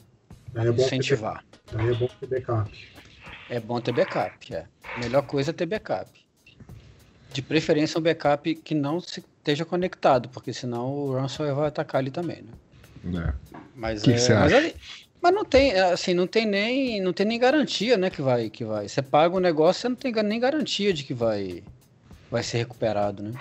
[0.56, 1.44] Aí é bom incentivar.
[1.68, 2.90] Ter, aí é bom ter backup.
[3.50, 4.66] É bom ter backup, é.
[4.96, 6.10] A melhor coisa é ter backup.
[7.32, 12.00] De preferência um backup que não se esteja conectado, porque senão o ransomware vai atacar
[12.00, 12.44] ali também,
[13.04, 13.28] né?
[13.28, 13.34] É.
[13.76, 14.74] Mas, que é, que você mas, acha?
[15.22, 18.66] mas não tem, assim, não tem nem, não tem nem garantia, né, que vai, que
[18.66, 18.88] vai.
[18.88, 21.64] Você paga o negócio, você não tem nem garantia de que vai,
[22.30, 23.34] vai ser recuperado, né?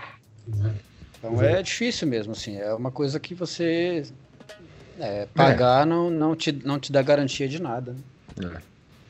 [0.64, 0.88] É.
[1.18, 1.60] Então é.
[1.60, 2.56] é difícil mesmo, assim.
[2.56, 4.04] É uma coisa que você
[4.98, 7.96] é, pagar Não, não, te, não te dá garantia de nada.
[8.40, 8.60] É.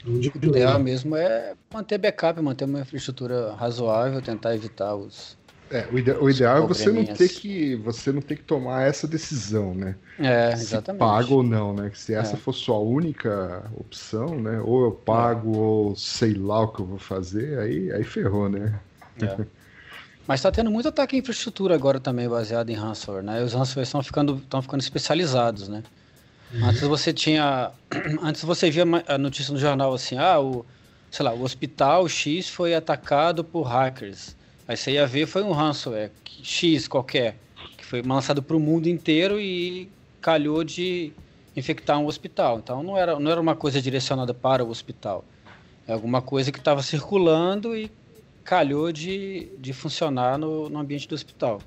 [0.08, 5.36] O ideal mesmo é manter backup, manter uma infraestrutura razoável, tentar evitar os,
[5.70, 8.84] é, o, ide o ideal é você não ter que você não ter que tomar
[8.84, 9.94] essa decisão, né?
[10.18, 11.02] É, exatamente.
[11.02, 11.90] Se pago ou não, né?
[11.94, 12.38] Se essa é.
[12.38, 14.60] for sua única opção, né?
[14.60, 15.58] Ou eu pago é.
[15.58, 18.80] ou sei lá o que eu vou fazer, aí, aí ferrou, né?
[19.20, 19.44] É.
[20.26, 23.42] Mas está tendo muito ataque à infraestrutura agora também baseado em ransomware, né?
[23.42, 25.82] Os ransomware estão ficando estão ficando especializados, né?
[26.52, 26.64] Uhum.
[26.64, 27.70] Antes você tinha
[28.22, 30.64] antes você via a notícia no jornal assim, ah, o
[31.10, 34.36] sei lá, o hospital X foi atacado por hackers.
[34.66, 36.10] Aí você ia ver, foi um ransomware
[36.42, 37.36] X qualquer,
[37.76, 39.88] que foi lançado para o mundo inteiro e
[40.20, 41.12] calhou de
[41.56, 42.58] infectar um hospital.
[42.58, 45.24] Então não era, não era uma coisa direcionada para o hospital.
[45.86, 47.90] É alguma coisa que estava circulando e
[48.44, 51.60] calhou de, de funcionar no, no ambiente do hospital.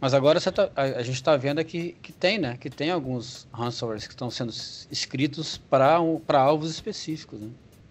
[0.00, 2.56] Mas agora tá, a, a, gente está vendo que, que tem, né?
[2.56, 4.52] Que tem alguns ransomwares que estão sendo
[4.90, 7.40] escritos para um, alvos específicos.
[7.40, 7.48] Né?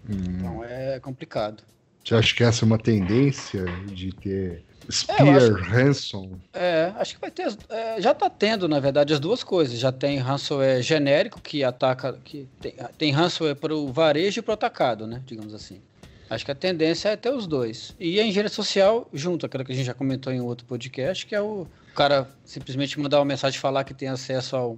[0.09, 0.15] Hum.
[0.29, 1.63] Então é complicado.
[2.03, 6.39] Você acha que essa é uma tendência de ter Spear, é, ransom?
[6.53, 7.53] É, acho que vai ter.
[7.67, 9.77] É, já está tendo, na verdade, as duas coisas.
[9.77, 12.13] Já tem ransomware genérico que ataca.
[12.23, 15.21] que Tem, tem ransomware para o varejo e para o atacado, né?
[15.25, 15.81] Digamos assim.
[16.29, 17.93] Acho que a tendência é ter os dois.
[17.99, 21.35] E a engenharia social, junto, aquela que a gente já comentou em outro podcast, que
[21.35, 24.77] é o cara simplesmente mandar uma mensagem falar que tem acesso ao,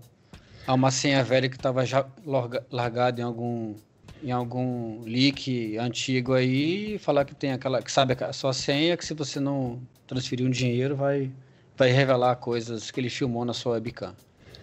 [0.65, 2.05] a uma senha velha que estava já
[2.71, 3.75] largada em algum,
[4.23, 8.95] em algum leak antigo aí, e falar que tem aquela, que sabe a sua senha,
[8.95, 11.29] que se você não transferir um dinheiro, vai,
[11.75, 14.15] vai revelar coisas que ele filmou na sua webcam.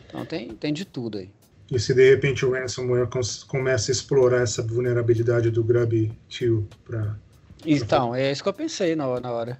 [0.08, 1.30] Então tem, tem de tudo aí.
[1.70, 3.08] E se de repente o ransomware
[3.48, 7.18] começa a explorar essa vulnerabilidade do GrabTo para.
[7.66, 9.20] Então, é isso que eu pensei na hora.
[9.20, 9.58] Na hora.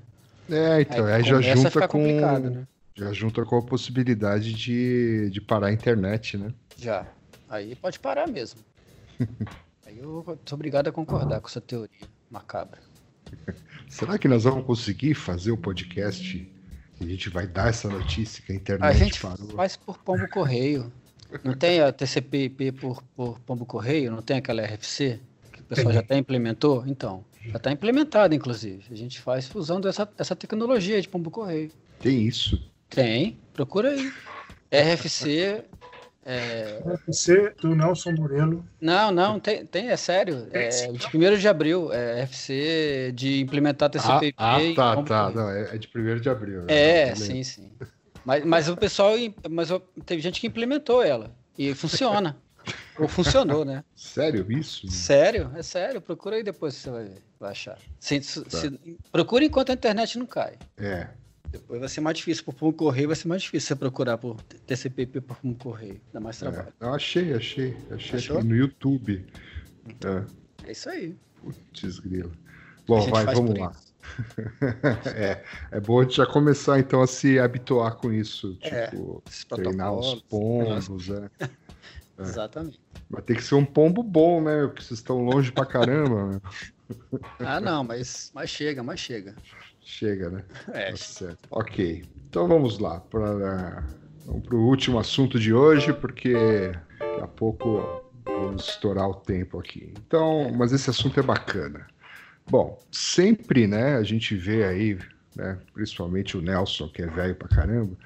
[0.49, 1.99] É, então, aí, aí já junta com.
[1.99, 2.67] Né?
[2.97, 6.53] Já junta com a possibilidade de, de parar a internet, né?
[6.79, 7.07] Já.
[7.47, 8.61] Aí pode parar mesmo.
[9.85, 12.81] aí eu sou obrigado a concordar com essa teoria macabra.
[13.87, 16.51] Será que nós vamos conseguir fazer o podcast?
[16.99, 19.49] A gente vai dar essa notícia que a internet a gente parou.
[19.49, 20.91] faz por pombo correio.
[21.45, 24.11] Não tem a TCP/IP por, por pombo correio?
[24.11, 25.21] Não tem aquela RFC
[25.53, 26.85] que o pessoal já até implementou?
[26.87, 28.85] Então, já está implementada, inclusive.
[28.91, 31.71] A gente faz usando essa, essa tecnologia de pombo correio.
[32.01, 32.59] Tem isso?
[32.89, 33.39] Tem.
[33.53, 34.13] Procura aí.
[34.71, 35.65] RFC.
[36.25, 36.83] É...
[36.85, 38.69] RFC do Nelson Moreno.
[38.81, 40.49] Não, não, tem, tem é sério.
[40.53, 41.93] É, de 1 de abril.
[41.93, 44.35] É RFC de implementar TCP/IP.
[44.37, 45.31] Ah, ah tá, tá.
[45.31, 46.63] Não, é, é de 1 de abril.
[46.63, 46.67] Né?
[46.75, 47.71] É, sim, sim.
[48.25, 49.15] Mas, mas o pessoal,
[49.49, 49.69] mas
[50.05, 52.37] teve gente que implementou ela e funciona.
[52.99, 53.85] Ou funcionou, né?
[53.95, 54.89] Sério isso?
[54.89, 56.01] Sério, é sério.
[56.01, 57.79] Procura aí depois que você vai ver, vai achar.
[58.01, 58.59] Se, tá.
[58.59, 60.55] se, procura enquanto a internet não cai.
[60.77, 61.09] É.
[61.51, 62.45] Depois vai ser mais difícil.
[62.45, 66.01] Por Pum Correio vai ser mais difícil você procurar por TCP/IP por Pum Correio.
[66.13, 66.51] Dá mais é.
[66.51, 66.75] trabalho.
[66.81, 66.85] É.
[66.85, 67.77] Eu achei, achei.
[67.91, 68.39] Achei Achou?
[68.39, 69.25] aqui no YouTube.
[70.05, 70.69] É.
[70.69, 71.17] é isso aí.
[71.41, 72.33] Putz, grilo.
[72.87, 73.73] Bom, vai, vamos lá.
[75.17, 79.23] é, é bom a gente já começar então a se habituar com isso, é, tipo,
[79.27, 81.29] é, treinar os pombos, é.
[81.41, 81.51] é.
[82.19, 82.81] Exatamente.
[83.11, 84.67] Vai ter que ser um pombo bom, né?
[84.67, 86.27] Porque vocês estão longe pra caramba.
[86.27, 86.41] Né?
[87.41, 89.35] ah, não, mas, mas chega, mas chega.
[89.87, 90.45] Chega, né?
[90.73, 90.91] É.
[90.91, 91.39] Tá certo.
[91.49, 92.05] Ok.
[92.29, 93.85] Então vamos lá para
[94.27, 96.33] o último assunto de hoje, porque
[96.99, 99.95] daqui a pouco vamos estourar o tempo aqui.
[100.05, 101.87] Então, mas esse assunto é bacana.
[102.51, 104.99] Bom, sempre, né, a gente vê aí,
[105.37, 107.97] né, principalmente o Nelson, que é velho pra caramba,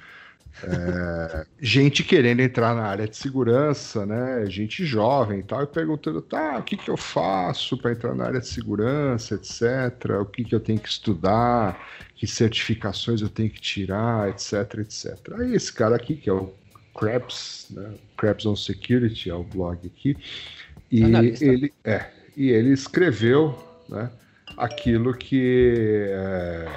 [0.63, 6.21] é, gente querendo entrar na área de segurança, né, gente jovem e tal, e perguntando,
[6.21, 10.45] tá, o que que eu faço para entrar na área de segurança, etc, o que
[10.45, 11.81] que eu tenho que estudar,
[12.15, 15.17] que certificações eu tenho que tirar, etc, etc.
[15.39, 16.53] Aí esse cara aqui, que é o
[16.99, 20.17] Krebs, né, Krebs on Security, é o blog aqui,
[20.91, 21.03] e
[21.41, 23.59] ele, é, e ele escreveu,
[23.89, 24.11] né,
[24.57, 26.69] aquilo que, é,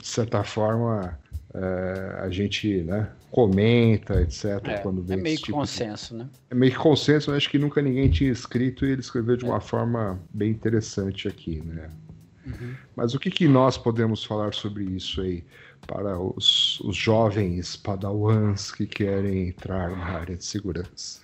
[0.00, 1.18] de certa forma,
[1.56, 4.44] é, a gente né, comenta, etc.
[4.64, 6.22] É, quando vem é meio tipo consenso, de...
[6.22, 6.28] né?
[6.50, 9.56] É meio que consenso, acho que nunca ninguém tinha escrito e ele escreveu de uma
[9.56, 9.60] é.
[9.60, 11.90] forma bem interessante aqui, né?
[12.46, 12.74] Uhum.
[12.94, 15.42] Mas o que, que nós podemos falar sobre isso aí
[15.86, 21.22] para os, os jovens padawans que querem entrar na área de segurança?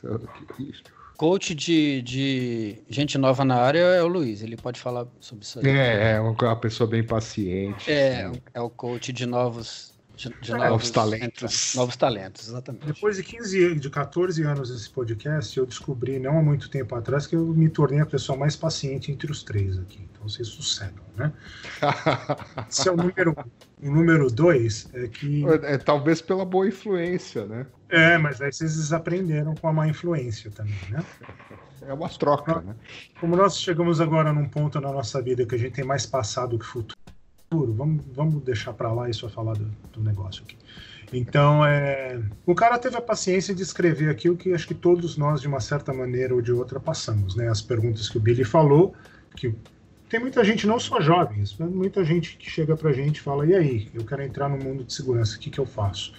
[1.23, 5.61] coach de, de gente nova na área é o Luiz, ele pode falar sobre isso
[5.61, 5.69] aí.
[5.69, 7.89] É, é uma pessoa bem paciente.
[7.89, 8.33] É, né?
[8.53, 9.92] é o coach de novos,
[10.31, 11.75] de, de novos, novos, talentos.
[11.75, 12.87] Novos talentos, exatamente.
[12.87, 17.27] Depois de 15, de 14 anos desse podcast, eu descobri, não há muito tempo atrás,
[17.27, 20.07] que eu me tornei a pessoa mais paciente entre os três aqui.
[20.13, 21.33] Então vocês sossegam, né?
[22.71, 23.89] Esse é o número um.
[23.89, 25.45] O número dois é que.
[25.65, 27.67] É, talvez pela boa influência, né?
[27.89, 31.05] É, mas aí vocês desaprenderam com a má influência também, né?
[31.85, 32.77] É uma troca, né?
[33.19, 36.57] Como nós chegamos agora num ponto na nossa vida que a gente tem mais passado
[36.57, 36.97] que futuro,
[37.53, 40.57] vamos, vamos deixar para lá isso a falar do, do, negócio aqui.
[41.13, 45.17] Então, é, o cara teve a paciência de escrever aqui o que acho que todos
[45.17, 47.49] nós, de uma certa maneira ou de outra, passamos, né?
[47.49, 48.95] As perguntas que o Billy falou,
[49.37, 49.55] que
[50.09, 53.47] tem muita gente, não só jovens, muita gente que chega para a gente e fala:
[53.47, 56.13] e aí, eu quero entrar no mundo de segurança, o que, que eu faço?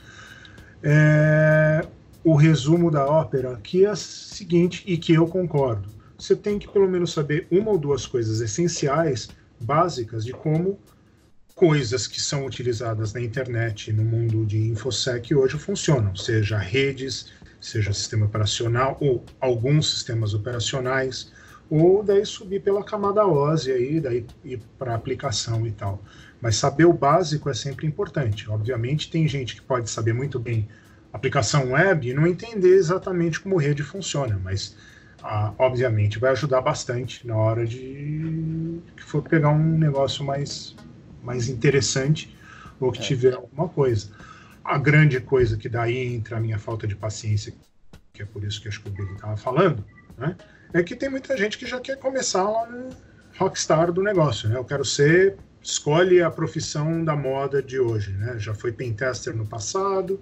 [0.82, 1.86] É,
[2.24, 5.90] o resumo da ópera que é o seguinte, e que eu concordo.
[6.18, 10.80] Você tem que pelo menos saber uma ou duas coisas essenciais, básicas, de como
[11.56, 17.94] coisas que são utilizadas na internet, no mundo de InfoSec hoje funcionam, seja redes, seja
[17.94, 21.32] sistema operacional ou alguns sistemas operacionais,
[21.70, 26.04] ou daí subir pela camada OSI aí, daí ir para aplicação e tal.
[26.42, 28.50] Mas saber o básico é sempre importante.
[28.50, 30.68] Obviamente, tem gente que pode saber muito bem
[31.14, 34.76] aplicação web e não entender exatamente como rede funciona, mas
[35.22, 40.76] ah, obviamente vai ajudar bastante na hora de que for pegar um negócio mais,
[41.24, 42.36] mais interessante
[42.80, 43.02] ou que é.
[43.02, 44.10] tiver alguma coisa.
[44.64, 47.54] A grande coisa que daí entra a minha falta de paciência,
[48.14, 49.84] que é por isso que acho que o Billy estava falando,
[50.18, 50.36] né,
[50.74, 52.90] é que tem muita gente que já quer começar lá no
[53.38, 54.58] rockstar do negócio, né?
[54.58, 58.38] Eu quero ser escolhe a profissão da moda de hoje, né?
[58.38, 60.20] Já foi pentester no passado,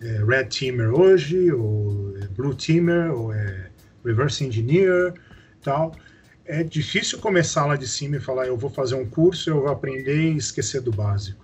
[0.00, 3.70] é red teamer hoje, ou é blue teamer, ou é
[4.04, 5.14] reverse engineer,
[5.62, 5.94] tal.
[6.46, 9.68] É difícil começar lá de cima e falar eu vou fazer um curso, eu vou
[9.68, 11.42] aprender e esquecer do básico.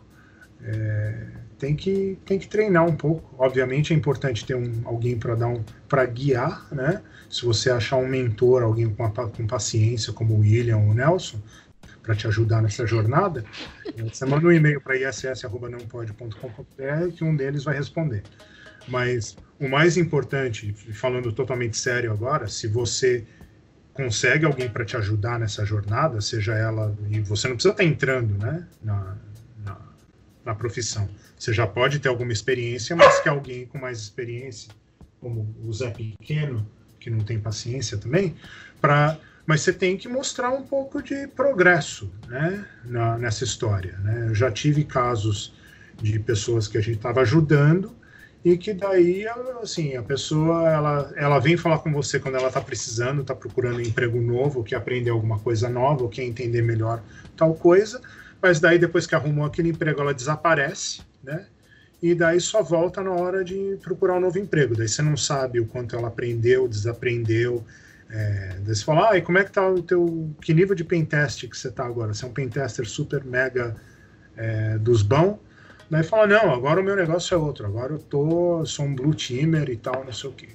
[0.63, 1.27] É,
[1.59, 3.35] tem que tem que treinar um pouco.
[3.39, 7.03] Obviamente é importante ter um, alguém para dar um para guiar, né?
[7.31, 10.95] Se você achar um mentor, alguém com, a, com paciência, como o William ou o
[10.95, 11.41] Nelson,
[12.03, 13.45] para te ajudar nessa jornada,
[13.97, 18.23] você manda um e-mail para iss.nãopode.com.br que um deles vai responder.
[18.89, 23.27] Mas o mais importante, falando totalmente sério agora, se você
[23.93, 26.97] consegue alguém para te ajudar nessa jornada, seja ela.
[27.11, 29.17] E você não precisa estar tá entrando né, na,
[29.65, 29.77] na,
[30.45, 31.09] na profissão.
[31.39, 34.71] Você já pode ter alguma experiência, mas que alguém com mais experiência,
[35.21, 36.67] como o Zé Pequeno,
[36.99, 38.37] que não tem paciência também,
[38.81, 43.99] para mas você tem que mostrar um pouco de progresso né, na, nessa história.
[43.99, 44.27] Né?
[44.29, 45.53] Eu já tive casos
[46.01, 47.93] de pessoas que a gente estava ajudando
[48.45, 49.27] e que daí,
[49.63, 53.77] assim, a pessoa, ela, ela vem falar com você quando ela está precisando, está procurando
[53.77, 57.03] um emprego novo, quer aprender alguma coisa nova, ou quer entender melhor
[57.37, 58.01] tal coisa,
[58.41, 61.47] mas daí depois que arrumou aquele emprego, ela desaparece, né?
[62.03, 64.75] E daí só volta na hora de procurar um novo emprego.
[64.75, 67.63] Daí você não sabe o quanto ela aprendeu, desaprendeu,
[68.11, 70.31] é, daí você fala, ah, e como é que tá o teu.
[70.41, 72.13] Que nível de pentest que você tá agora?
[72.13, 73.77] Você é um pentester super mega
[74.37, 75.39] é, dos bons?
[75.91, 79.13] Daí fala, não, agora o meu negócio é outro, agora eu tô, sou um blue
[79.13, 80.51] teamer e tal, não sei o quê.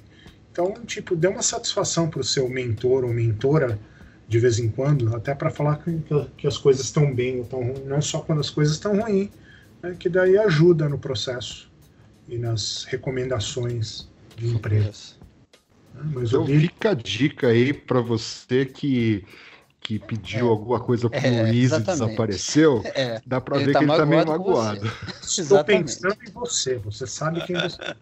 [0.50, 3.78] Então, tipo, dê uma satisfação pro seu mentor ou mentora
[4.26, 6.02] de vez em quando, até para falar que,
[6.38, 9.28] que, as coisas estão bem ou estão ruins, não só quando as coisas estão ruins,
[9.82, 11.70] né, que daí ajuda no processo
[12.26, 15.18] e nas recomendações de empresas.
[16.12, 19.24] Mas então fica a dica aí para você que
[19.86, 20.50] que pediu é.
[20.50, 23.22] alguma coisa pro é, Luiz e desapareceu, é.
[23.24, 24.92] dá para ver tá que ele tá meio magoado.
[25.22, 27.96] Estou pensando em você, você sabe quem você é.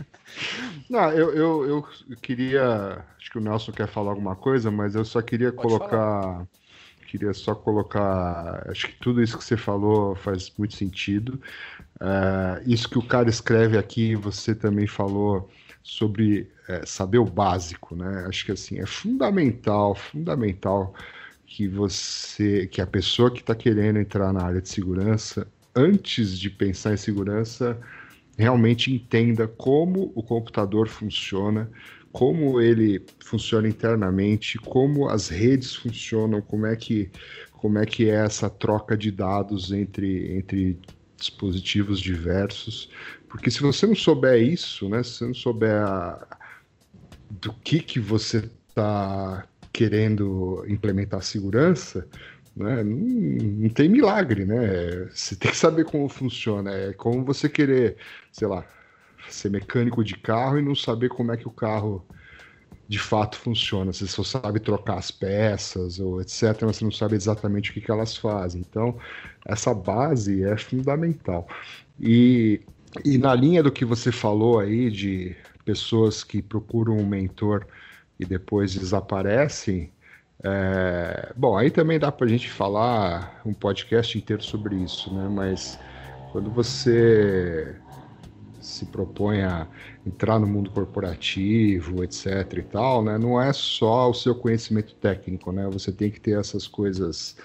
[0.90, 3.04] Não, eu, eu, eu queria.
[3.16, 5.88] Acho que o Nelson quer falar alguma coisa, mas eu só queria Pode colocar.
[5.88, 6.46] Falar.
[7.06, 8.68] Queria só colocar.
[8.68, 11.40] Acho que tudo isso que você falou faz muito sentido.
[12.00, 15.48] Uh, isso que o cara escreve aqui, você também falou
[15.84, 18.24] sobre é, saber o básico, né?
[18.26, 20.94] Acho que assim é fundamental, fundamental
[21.46, 26.48] que você, que a pessoa que está querendo entrar na área de segurança, antes de
[26.48, 27.78] pensar em segurança,
[28.36, 31.70] realmente entenda como o computador funciona,
[32.10, 37.10] como ele funciona internamente, como as redes funcionam, como é que
[37.52, 40.78] como é que é essa troca de dados entre, entre
[41.16, 42.90] dispositivos diversos,
[43.34, 46.24] porque se você não souber isso, né, se você não souber a,
[47.28, 52.06] do que, que você está querendo implementar segurança,
[52.56, 55.08] né, não, não, tem milagre, né?
[55.12, 56.72] Você tem que saber como funciona.
[56.72, 57.96] É como você querer,
[58.30, 58.64] sei lá,
[59.28, 62.06] ser mecânico de carro e não saber como é que o carro
[62.86, 63.92] de fato funciona.
[63.92, 67.80] Você só sabe trocar as peças ou etc, mas você não sabe exatamente o que,
[67.80, 68.60] que elas fazem.
[68.60, 68.96] Então,
[69.44, 71.48] essa base é fundamental.
[71.98, 72.60] E,
[73.02, 75.34] e na linha do que você falou aí de
[75.64, 77.66] pessoas que procuram um mentor
[78.20, 79.90] e depois desaparecem,
[80.42, 85.26] é, bom, aí também dá para a gente falar um podcast inteiro sobre isso, né?
[85.28, 85.78] Mas
[86.30, 87.76] quando você
[88.60, 89.66] se propõe a
[90.06, 95.52] entrar no mundo corporativo, etc e tal, né, não é só o seu conhecimento técnico,
[95.52, 95.66] né?
[95.70, 97.36] Você tem que ter essas coisas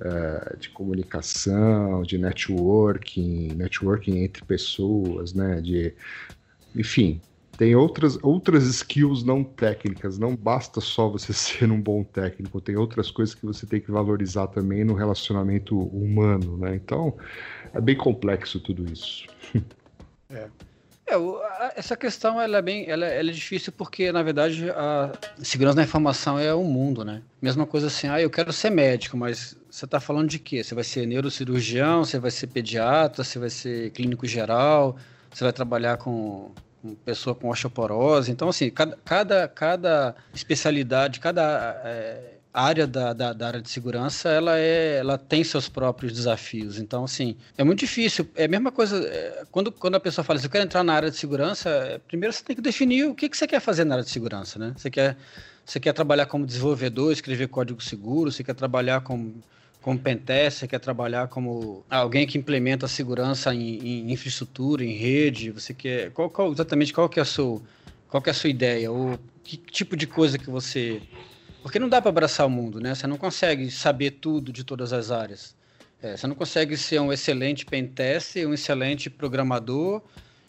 [0.00, 5.60] é, de comunicação, de networking, networking entre pessoas, né?
[5.60, 5.94] De,
[6.74, 7.20] enfim,
[7.56, 10.18] tem outras, outras skills não técnicas.
[10.18, 13.90] Não basta só você ser um bom técnico, tem outras coisas que você tem que
[13.90, 16.74] valorizar também no relacionamento humano, né?
[16.74, 17.16] Então,
[17.72, 19.26] é bem complexo tudo isso.
[20.30, 20.48] É.
[21.06, 21.14] É,
[21.76, 25.82] essa questão ela é bem, ela, ela, é difícil porque na verdade a segurança da
[25.82, 27.22] informação é o mundo, né?
[27.42, 30.62] Mesma coisa assim, ah, eu quero ser médico, mas você está falando de quê?
[30.62, 34.96] Você vai ser neurocirurgião, você vai ser pediatra, você vai ser clínico geral,
[35.32, 36.52] você vai trabalhar com,
[37.04, 38.30] pessoa com osteoporose.
[38.30, 41.42] Então assim, cada, cada, cada especialidade, cada
[41.84, 46.78] é, área da, da, da, área de segurança ela é ela tem seus próprios desafios
[46.78, 50.38] então assim é muito difícil é a mesma coisa é, quando, quando a pessoa fala
[50.38, 53.14] assim, eu quero entrar na área de segurança é, primeiro você tem que definir o
[53.14, 55.16] que, que você quer fazer na área de segurança né você quer
[55.66, 59.42] você quer trabalhar como desenvolvedor escrever código seguro você quer trabalhar como
[59.84, 65.50] como pentest, você quer trabalhar como alguém que implementa segurança em, em infraestrutura, em rede,
[65.50, 67.60] você quer qual, qual exatamente qual que é a sua
[68.08, 68.90] qual é a sua ideia?
[68.90, 71.02] Ou que tipo de coisa que você.
[71.62, 72.94] Porque não dá para abraçar o mundo, né?
[72.94, 75.54] Você não consegue saber tudo de todas as áreas.
[76.00, 80.00] É, você não consegue ser um excelente pentester, um excelente programador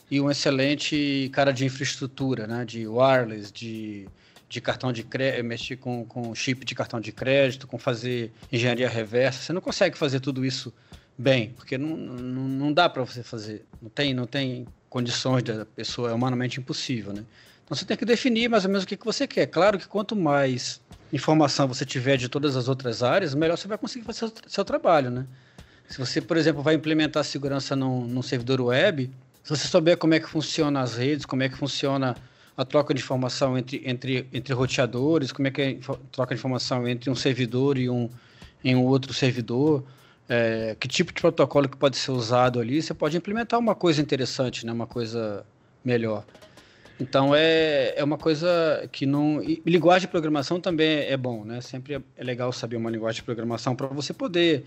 [0.09, 2.63] e um excelente cara de infraestrutura, né?
[2.63, 4.07] De wireless, de,
[4.47, 8.87] de cartão de crédito, mexer com, com chip de cartão de crédito, com fazer engenharia
[8.87, 9.41] reversa.
[9.41, 10.73] Você não consegue fazer tudo isso
[11.17, 13.65] bem, porque não, não, não dá para você fazer.
[13.81, 17.25] Não tem, não tem condições da pessoa, é humanamente impossível, né?
[17.63, 19.47] Então você tem que definir mais ou menos o que, que você quer.
[19.47, 20.79] Claro que quanto mais
[21.11, 24.65] informação você tiver de todas as outras áreas, melhor você vai conseguir fazer seu, seu
[24.65, 25.25] trabalho, né?
[25.87, 29.11] Se você, por exemplo, vai implementar segurança num, num servidor web,
[29.43, 32.15] se você souber como é que funciona as redes, como é que funciona
[32.57, 36.39] a troca de informação entre, entre, entre roteadores, como é que é a troca de
[36.39, 38.09] informação entre um servidor e um,
[38.63, 39.83] em um outro servidor,
[40.27, 44.01] é, que tipo de protocolo que pode ser usado ali, você pode implementar uma coisa
[44.01, 44.71] interessante, né?
[44.71, 45.45] uma coisa
[45.83, 46.25] melhor.
[46.99, 49.43] Então é, é uma coisa que não.
[49.43, 51.59] E linguagem de programação também é bom, né?
[51.59, 54.65] Sempre é legal saber uma linguagem de programação para você poder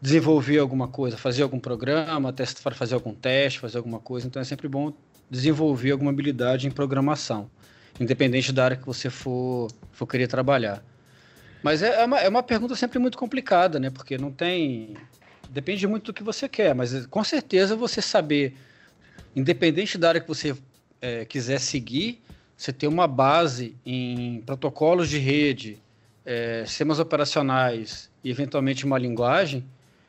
[0.00, 2.34] desenvolver alguma coisa, fazer algum programa,
[2.74, 4.26] fazer algum teste, fazer alguma coisa.
[4.26, 4.92] Então é sempre bom
[5.30, 7.48] desenvolver alguma habilidade em programação,
[7.98, 10.82] independente da área que você for, for querer trabalhar.
[11.62, 13.90] Mas é, é, uma, é uma pergunta sempre muito complicada, né?
[13.90, 14.96] Porque não tem.
[15.48, 18.54] Depende muito do que você quer, mas com certeza você saber,
[19.34, 20.56] independente da área que você
[21.00, 22.22] é, quiser seguir,
[22.56, 25.78] você ter uma base em protocolos de rede,
[26.24, 29.64] é, sistemas operacionais e eventualmente uma linguagem,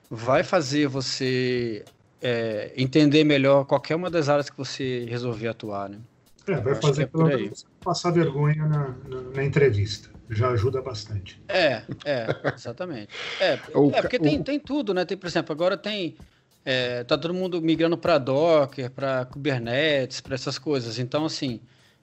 [0.09, 1.83] vai fazer você
[2.21, 5.97] é, entender melhor qualquer uma das áreas que você resolver atuar, né?
[6.47, 10.09] É, vai fazer é pelo menos passar vergonha na, na, na, entrevista.
[10.29, 11.41] Já ajuda bastante.
[11.47, 13.09] É, é, exatamente.
[13.39, 13.53] É,
[13.93, 15.03] é porque tem, tem tudo, né?
[15.03, 16.15] Tem, por exemplo, agora tem.
[16.63, 20.99] É, tá todo mundo migrando para Docker, para Kubernetes, para essas coisas.
[20.99, 21.59] Então, assim,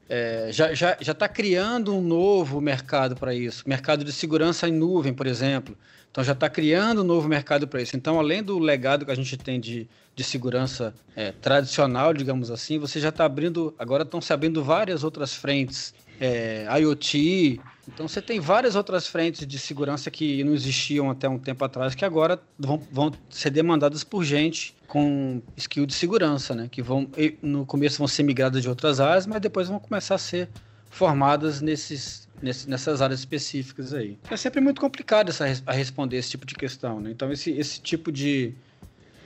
[0.09, 3.69] é, já está já, já tá criando um novo mercado para isso.
[3.69, 5.77] Mercado de segurança em nuvem, por exemplo.
[6.11, 7.97] Então já está criando um novo mercado para isso.
[7.97, 12.79] Então, além do legado que a gente tem de, de segurança é, tradicional, digamos assim,
[12.79, 17.61] você já está abrindo, agora estão se abrindo várias outras frentes, é, IoT.
[17.87, 21.95] Então você tem várias outras frentes de segurança que não existiam até um tempo atrás,
[21.95, 26.69] que agora vão, vão ser demandadas por gente com skill de segurança, né?
[26.71, 27.09] Que vão,
[27.41, 30.49] no começo vão ser migradas de outras áreas, mas depois vão começar a ser
[30.91, 34.19] formadas nesses nesse, nessas áreas específicas aí.
[34.31, 37.11] É sempre muito complicado essa, a responder esse tipo de questão, né?
[37.11, 38.55] Então, esse, esse tipo de,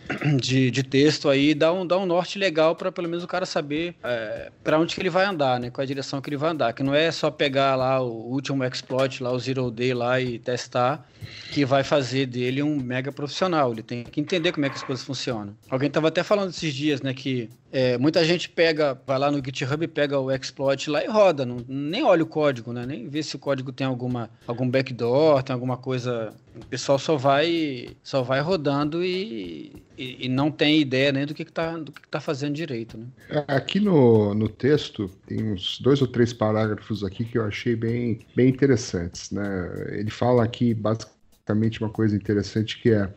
[0.40, 3.46] de, de texto aí dá um, dá um norte legal para pelo menos o cara
[3.46, 5.70] saber é, para onde que ele vai andar, né?
[5.70, 6.72] Qual é a direção que ele vai andar.
[6.72, 10.38] Que não é só pegar lá o último exploit, lá o zero day lá e
[10.38, 11.06] testar,
[11.52, 13.72] que vai fazer dele um mega profissional.
[13.72, 15.54] Ele tem que entender como é que as coisas funcionam.
[15.68, 19.42] Alguém estava até falando esses dias, né, que é, muita gente pega, vai lá no
[19.42, 22.84] GitHub, pega o exploit lá e roda, não, nem olha o código, né?
[22.84, 26.34] Nem vê se o código tem alguma algum backdoor, tem alguma coisa.
[26.54, 31.32] O pessoal só vai só vai rodando e, e, e não tem ideia nem do
[31.32, 33.06] que está do que tá fazendo direito, né?
[33.48, 38.20] Aqui no, no texto tem uns dois ou três parágrafos aqui que eu achei bem
[38.36, 39.86] bem interessantes, né?
[39.92, 43.08] Ele fala aqui basicamente uma coisa interessante que é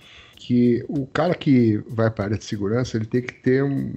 [0.46, 3.92] que o cara que vai para a área de segurança ele tem que ter um,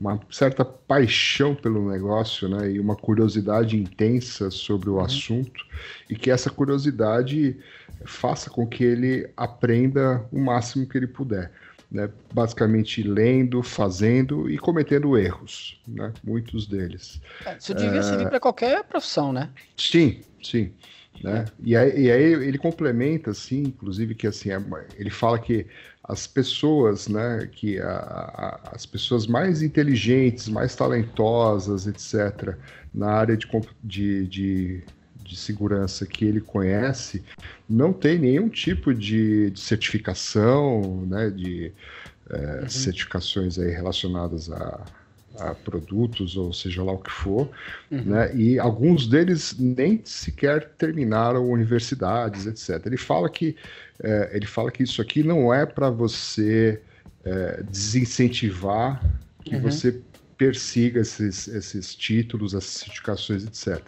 [0.00, 5.00] uma certa paixão pelo negócio, né, e uma curiosidade intensa sobre o uhum.
[5.00, 5.62] assunto,
[6.08, 7.58] e que essa curiosidade
[8.06, 11.52] faça com que ele aprenda o máximo que ele puder.
[11.90, 17.20] Né, basicamente lendo, fazendo e cometendo erros, né, muitos deles.
[17.44, 18.02] É, isso devia é...
[18.02, 19.50] servir para qualquer profissão, né?
[19.76, 20.72] Sim, sim.
[21.22, 21.44] Né?
[21.62, 24.62] E, aí, e aí ele complementa, assim, inclusive, que assim, é
[24.96, 25.66] ele fala que
[26.02, 32.56] as pessoas, né, que a, a, as pessoas mais inteligentes, mais talentosas, etc.,
[32.92, 33.48] na área de,
[33.82, 34.82] de, de,
[35.16, 37.24] de segurança que ele conhece,
[37.68, 41.72] não tem nenhum tipo de, de certificação, né, de
[42.30, 42.68] é, uhum.
[42.68, 44.84] certificações aí relacionadas a
[45.38, 47.48] a produtos, ou seja lá o que for,
[47.90, 48.02] uhum.
[48.04, 48.34] né?
[48.34, 52.86] e alguns deles nem sequer terminaram universidades, etc.
[52.86, 53.56] Ele fala que,
[54.02, 56.80] é, ele fala que isso aqui não é para você
[57.24, 59.02] é, desincentivar
[59.44, 59.62] que uhum.
[59.62, 60.00] você
[60.36, 63.80] persiga esses, esses títulos, essas certificações, etc.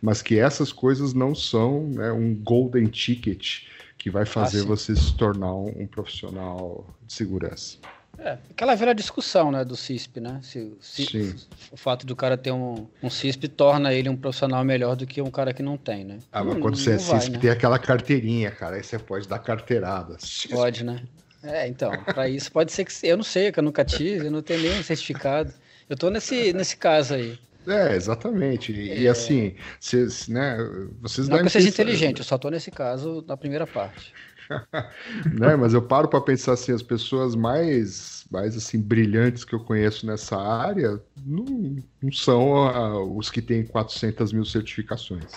[0.00, 3.64] Mas que essas coisas não são né, um golden ticket
[3.98, 7.78] que vai fazer ah, você se tornar um, um profissional de segurança.
[8.24, 10.38] É, aquela velha discussão, né, do CISP, né?
[10.42, 11.34] Se, se
[11.72, 15.20] o fato do cara ter um, um CISP torna ele um profissional melhor do que
[15.20, 16.18] um cara que não tem, né?
[16.30, 17.38] Ah, mas quando você é vai, CISP, né?
[17.40, 20.16] tem aquela carteirinha, cara, aí você pode dar carteirada.
[20.50, 21.02] Pode, né?
[21.42, 24.30] É, então, para isso pode ser que eu não sei, que eu nunca tive, eu
[24.30, 25.52] não tenho nenhum certificado.
[25.90, 27.36] Eu tô nesse, nesse caso aí.
[27.66, 28.72] É, exatamente.
[28.72, 29.10] E, é...
[29.10, 30.56] assim, cês, né,
[31.00, 34.12] vocês Não que eu seja inteligente, eu só estou nesse caso na primeira parte.
[35.38, 39.60] né, mas eu paro para pensar assim, as pessoas mais, mais assim brilhantes que eu
[39.60, 45.32] conheço nessa área não, não são os que têm 400 mil certificações.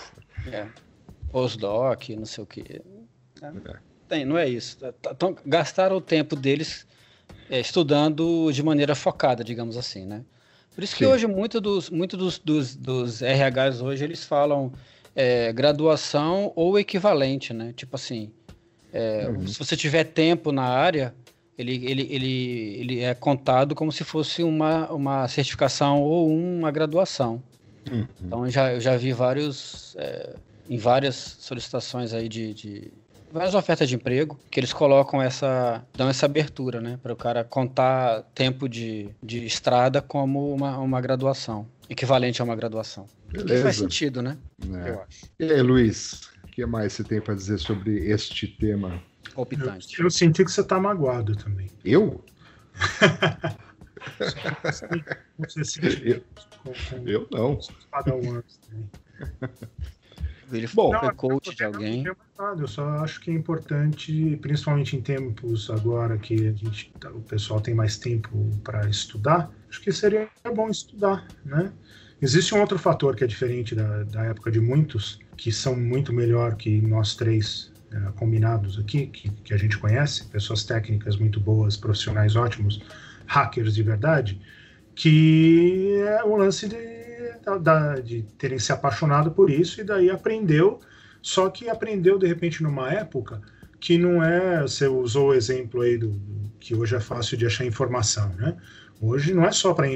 [0.50, 0.66] É.
[1.30, 2.82] Postdoc, não sei o quê.
[3.42, 3.52] É.
[4.08, 4.78] Tem, não é isso.
[5.10, 6.86] Então, gastaram o tempo deles
[7.50, 10.24] é, estudando de maneira focada, digamos assim, né?
[10.74, 10.98] Por isso Sim.
[10.98, 14.72] que hoje muito dos, muito dos, dos, dos RHs hoje eles falam
[15.14, 17.72] é, graduação ou equivalente, né?
[17.74, 18.30] Tipo assim,
[18.96, 19.46] é, uhum.
[19.46, 21.14] se você tiver tempo na área,
[21.58, 27.42] ele, ele, ele, ele é contado como se fosse uma, uma certificação ou uma graduação.
[27.92, 28.06] Uhum.
[28.24, 30.34] Então eu já, eu já vi vários, é,
[30.68, 32.90] em várias solicitações aí de, de
[33.30, 37.44] várias ofertas de emprego que eles colocam essa, dão essa abertura, né, para o cara
[37.44, 43.06] contar tempo de, de estrada como uma, uma graduação, equivalente a uma graduação.
[43.30, 43.54] Beleza.
[43.54, 44.38] Que faz sentido, né?
[44.72, 44.88] É.
[44.88, 45.26] Eu acho.
[45.38, 49.02] E aí, Luiz, que mais você tem para dizer sobre este tema?
[49.34, 50.00] Optante.
[50.00, 51.68] Eu, eu senti que você tá magoado também.
[51.84, 52.24] Eu?
[55.36, 56.24] você sentiu.
[56.64, 57.58] Eu, eu não.
[60.50, 62.04] Ele Bom, foi coach de alguém.
[62.06, 67.20] Eu só acho que é importante, principalmente em tempos agora que a gente, tá, o
[67.20, 71.70] pessoal tem mais tempo para estudar, acho que seria bom estudar, né?
[72.22, 76.12] Existe um outro fator que é diferente da, da época de muitos, que são muito
[76.12, 81.38] melhor que nós três é, combinados aqui, que, que a gente conhece, pessoas técnicas muito
[81.40, 82.82] boas, profissionais ótimos,
[83.26, 84.40] hackers de verdade,
[84.94, 86.96] que é o lance de
[88.04, 90.80] de terem se apaixonado por isso e daí aprendeu,
[91.22, 93.40] só que aprendeu de repente numa época
[93.78, 97.46] que não é, você usou o exemplo aí do, do que hoje é fácil de
[97.46, 98.56] achar informação, né?
[99.00, 99.86] Hoje não é só para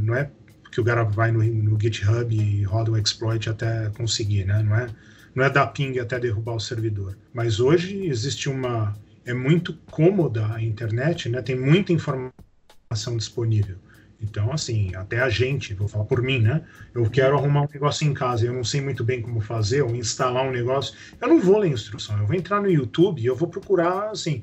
[0.00, 0.30] não é
[0.70, 4.62] que o cara vai no, no GitHub e roda o exploit até conseguir, né?
[4.62, 4.86] Não é
[5.34, 7.16] não é dar ping até derrubar o servidor.
[7.32, 11.40] Mas hoje existe uma é muito cômoda a internet, né?
[11.42, 13.76] Tem muita informação disponível.
[14.22, 16.62] Então, assim, até a gente, vou falar por mim, né?
[16.92, 19.96] Eu quero arrumar um negócio em casa, eu não sei muito bem como fazer, ou
[19.96, 23.34] instalar um negócio, eu não vou ler instrução, eu vou entrar no YouTube e eu
[23.34, 24.42] vou procurar, assim,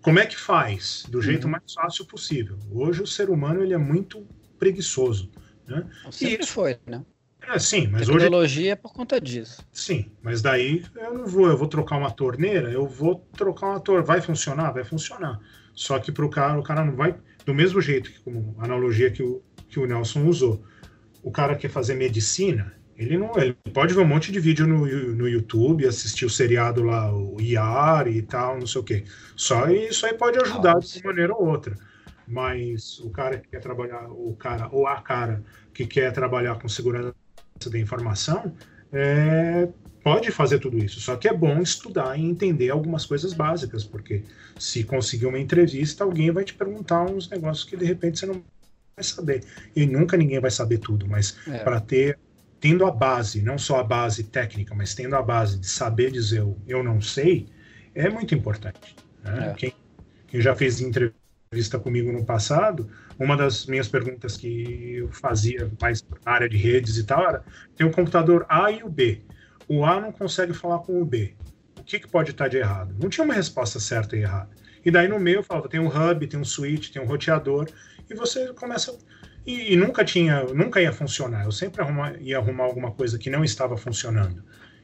[0.00, 1.50] como é que faz, do jeito uhum.
[1.50, 2.56] mais fácil possível.
[2.70, 4.24] Hoje o ser humano, ele é muito
[4.58, 5.28] preguiçoso,
[5.70, 5.86] né?
[6.10, 7.04] Sempre e, foi, né?
[7.48, 8.24] É, sim, mas Tecnologia hoje...
[8.24, 9.64] Tecnologia é por conta disso.
[9.72, 13.80] Sim, mas daí eu não vou, eu vou trocar uma torneira, eu vou trocar uma
[13.80, 14.72] torneira, vai funcionar?
[14.72, 15.40] Vai funcionar.
[15.74, 17.14] Só que para o cara, o cara não vai
[17.46, 20.62] do mesmo jeito que como analogia que o, que o Nelson usou.
[21.22, 24.86] O cara quer fazer medicina, ele não ele pode ver um monte de vídeo no,
[25.14, 29.04] no YouTube, assistir o seriado lá, o IAR e tal, não sei o quê.
[29.34, 31.74] Só isso aí pode ajudar de uma maneira ou outra.
[32.30, 35.42] Mas o cara que quer trabalhar, o cara ou a cara
[35.74, 37.14] que quer trabalhar com segurança
[37.66, 38.54] da informação,
[38.92, 39.68] é,
[40.02, 41.00] pode fazer tudo isso.
[41.00, 44.22] Só que é bom estudar e entender algumas coisas básicas, porque
[44.58, 48.42] se conseguir uma entrevista, alguém vai te perguntar uns negócios que de repente você não
[48.94, 49.44] vai saber.
[49.74, 51.58] E nunca ninguém vai saber tudo, mas é.
[51.58, 52.16] para ter
[52.60, 56.46] tendo a base, não só a base técnica, mas tendo a base de saber dizer
[56.68, 57.48] eu não sei,
[57.94, 58.94] é muito importante.
[59.24, 59.48] Né?
[59.50, 59.54] É.
[59.54, 59.72] Quem,
[60.28, 61.19] quem já fez entrevista
[61.82, 62.88] comigo no passado,
[63.18, 67.44] uma das minhas perguntas que eu fazia mais na área de redes e tal era:
[67.76, 69.22] tem o computador A e o B
[69.70, 71.32] o A não consegue falar com o B.
[71.78, 72.92] O que, que pode estar de errado?
[73.00, 74.50] Não tinha uma resposta certa e errada.
[74.84, 77.68] E daí no meio eu falava, tem um hub, tem um switch, tem um roteador,
[78.10, 78.98] e você começa.
[79.46, 81.44] E, e nunca tinha, nunca ia funcionar.
[81.44, 84.42] Eu sempre arruma, ia arrumar alguma coisa que não estava funcionando.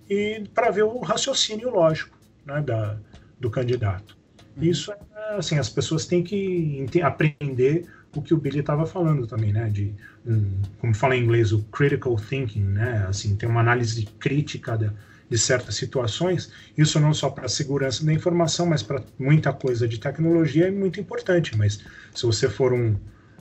[0.08, 2.96] E para ver o raciocínio lógico né, da,
[3.40, 4.16] do candidato.
[4.56, 4.64] Uhum.
[4.64, 4.96] Isso é
[5.36, 9.68] assim, as pessoas têm que aprender o que o Billy estava falando também, né?
[9.68, 9.94] De,
[10.26, 13.06] um, como fala em inglês, o critical thinking, né?
[13.08, 14.90] Assim, tem uma análise crítica de,
[15.28, 16.50] de certas situações.
[16.76, 20.70] Isso não só para a segurança da informação, mas para muita coisa de tecnologia é
[20.70, 21.56] muito importante.
[21.56, 21.80] Mas
[22.14, 22.96] se você for um,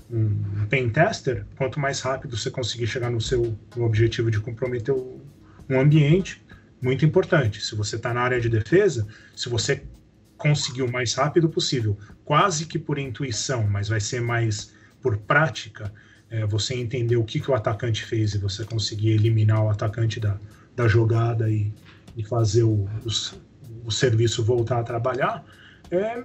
[0.09, 4.93] um pen tester, quanto mais rápido você conseguir chegar no seu no objetivo de comprometer
[4.93, 5.21] o,
[5.69, 6.43] um ambiente,
[6.81, 7.61] muito importante.
[7.63, 9.83] Se você está na área de defesa, se você
[10.37, 15.91] conseguir o mais rápido possível, quase que por intuição, mas vai ser mais por prática,
[16.29, 20.19] é, você entender o que, que o atacante fez e você conseguir eliminar o atacante
[20.19, 20.39] da,
[20.75, 21.71] da jogada e,
[22.17, 25.45] e fazer o, o, o serviço voltar a trabalhar,
[25.91, 26.23] é,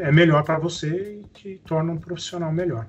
[0.00, 2.86] é melhor para você e te torna um profissional melhor.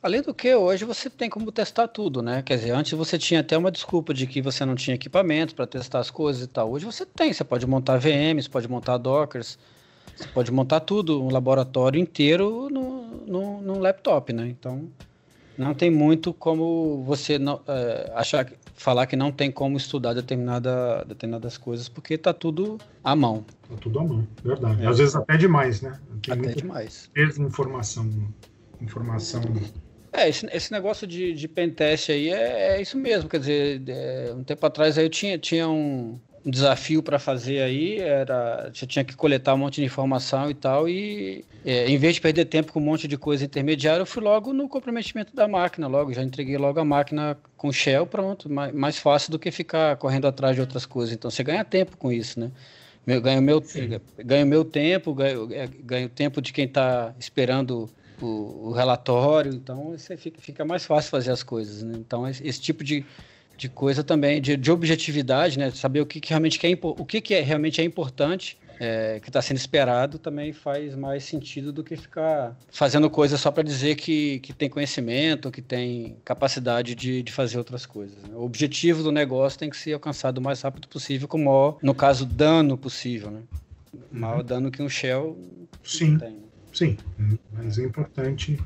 [0.00, 2.40] Além do que, hoje você tem como testar tudo, né?
[2.42, 5.66] Quer dizer, antes você tinha até uma desculpa de que você não tinha equipamento para
[5.66, 6.70] testar as coisas e tal.
[6.70, 9.58] Hoje você tem, você pode montar VMs, pode montar Dockers,
[10.14, 14.46] você pode montar tudo, um laboratório inteiro no, no, no laptop, né?
[14.48, 14.88] Então,
[15.58, 21.04] não tem muito como você não, é, achar, falar que não tem como estudar determinada,
[21.04, 23.44] determinadas coisas, porque tá tudo à mão.
[23.68, 24.84] Tá tudo à mão, verdade.
[24.84, 24.86] É.
[24.86, 25.98] Às vezes até demais, né?
[26.22, 27.10] Tem até muita demais.
[27.12, 28.08] desinformação.
[28.80, 29.42] Informação.
[30.12, 33.28] É, esse, esse negócio de, de pentest aí é, é isso mesmo.
[33.28, 37.60] Quer dizer, é, um tempo atrás aí eu tinha, tinha um, um desafio para fazer
[37.60, 41.98] aí, era, você tinha que coletar um monte de informação e tal, e é, em
[41.98, 45.34] vez de perder tempo com um monte de coisa intermediária, eu fui logo no comprometimento
[45.36, 49.38] da máquina, logo, já entreguei logo a máquina com shell, pronto, mais, mais fácil do
[49.38, 51.14] que ficar correndo atrás de outras coisas.
[51.14, 52.50] Então você ganha tempo com isso, né?
[53.06, 53.62] Ganho meu,
[54.18, 57.88] ganho meu tempo, ganho, é, ganho tempo de quem está esperando
[58.20, 61.82] o, o relatório, então você fica, fica mais fácil fazer as coisas.
[61.82, 61.94] Né?
[61.98, 63.04] Então, esse, tipo de,
[63.56, 65.70] de coisa também, de, de objetividade, né?
[65.70, 69.28] saber o que, que realmente é, o que, que é, realmente é importante, é, que
[69.28, 73.96] está sendo esperado, também faz mais sentido do que ficar fazendo coisa só para dizer
[73.96, 78.16] que, que tem conhecimento, que tem capacidade de, de fazer outras coisas.
[78.22, 78.34] né?
[78.34, 81.78] O objetivo do negócio tem que ser alcançado o mais rápido possível, com o maior,
[81.82, 83.30] no caso, dano possível.
[83.30, 83.40] Né?
[84.12, 85.36] O maior dano que um shell
[85.82, 86.47] Sim, tem.
[86.78, 86.96] Sim.
[87.52, 88.58] Mas é importante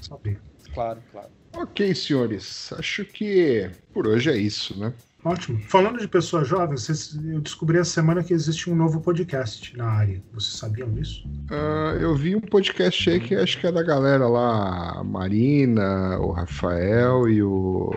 [0.00, 0.40] saber.
[0.72, 1.28] Claro, claro.
[1.54, 2.72] Ok, senhores.
[2.74, 4.92] Acho que por hoje é isso, né?
[5.24, 5.60] Ótimo.
[5.66, 10.22] Falando de pessoas jovens, eu descobri essa semana que existe um novo podcast na área.
[10.32, 11.28] Vocês sabiam disso?
[11.50, 16.18] Ah, eu vi um podcast aí que acho que é da galera lá, a Marina,
[16.20, 17.92] o Rafael e o.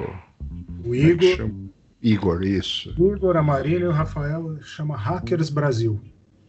[0.83, 1.53] O é Igor, chama?
[2.01, 2.95] Igor, isso.
[2.97, 6.01] o Igor, a Marina e o Rafael chama Hackers Brasil.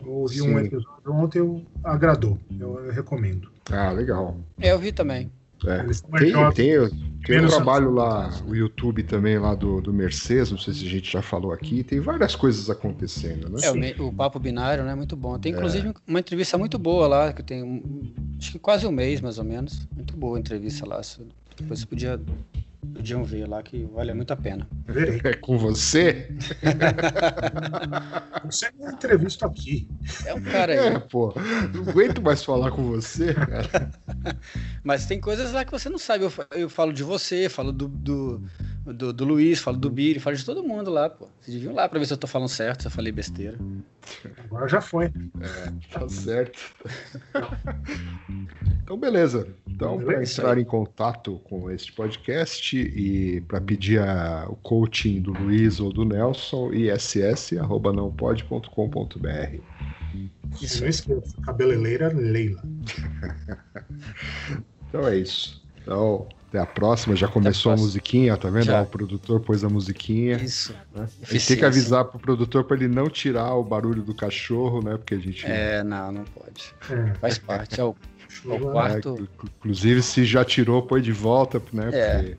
[0.05, 0.67] Eu ouvi um Sim.
[0.67, 2.39] episódio ontem, eu, agradou.
[2.59, 3.51] Eu, eu recomendo.
[3.71, 4.37] Ah, legal.
[4.61, 5.31] É, eu vi também.
[5.65, 5.79] É.
[6.19, 6.91] Tem, tem,
[7.25, 10.89] tem um trabalho lá, o YouTube também lá do, do Mercedes, não sei se a
[10.91, 13.61] gente já falou aqui, tem várias coisas acontecendo, né?
[13.63, 13.71] É,
[14.03, 14.93] o, o Papo Binário, né?
[14.97, 15.39] Muito bom.
[15.39, 19.21] Tem inclusive uma entrevista muito boa lá, que tem um- acho que quase um mês,
[19.21, 19.87] mais ou menos.
[19.95, 21.01] Muito boa a entrevista lá.
[21.57, 22.21] Depois você podia,
[22.83, 24.67] podiam ver lá, que vale muito a pena.
[24.87, 25.21] Verei.
[25.25, 26.29] É com você?
[28.45, 29.89] Você me entrevista aqui.
[30.27, 31.01] É um cara É, aí.
[31.01, 31.33] pô.
[31.73, 33.91] Não aguento mais falar com você, cara.
[34.83, 36.25] Mas tem coisas lá que você não sabe.
[36.25, 38.43] Eu, eu falo de você, falo do, do,
[38.85, 41.29] do, do Luiz, falo do Biri, falo de todo mundo lá, pô.
[41.41, 43.57] Vocês deviam lá pra ver se eu tô falando certo, se eu falei besteira.
[44.45, 45.11] Agora já foi.
[45.93, 46.59] Tá certo.
[48.83, 49.49] Então, beleza.
[49.67, 55.33] Então, para entrar em contato com este podcast e para pedir a- o coaching do
[55.33, 59.61] Luiz ou do Nelson, iss.nãopode.com.br.
[60.61, 60.81] Isso.
[60.83, 61.35] Não esqueça.
[61.45, 62.63] Cabeleireira Leila.
[64.89, 65.63] Então é isso.
[65.81, 67.17] Então, até a próxima.
[67.17, 67.87] Já começou a, próxima.
[67.87, 68.65] musiquinha, tá vendo?
[68.67, 68.81] Já.
[68.81, 70.37] Ó, o produtor pôs a musiquinha.
[70.37, 70.75] Isso.
[70.95, 71.09] Né?
[71.23, 74.83] A gente tem que avisar pro produtor para ele não tirar o barulho do cachorro,
[74.83, 74.97] né?
[74.99, 75.47] Porque a gente.
[75.47, 76.75] É, não, não pode.
[76.91, 77.81] É, Faz parte.
[77.81, 77.97] É o,
[78.45, 78.59] é o né?
[78.59, 79.09] quarto.
[79.19, 81.89] É, inclu- inclusive, se já tirou, põe de volta, né?
[81.93, 82.23] É.
[82.23, 82.37] Porque...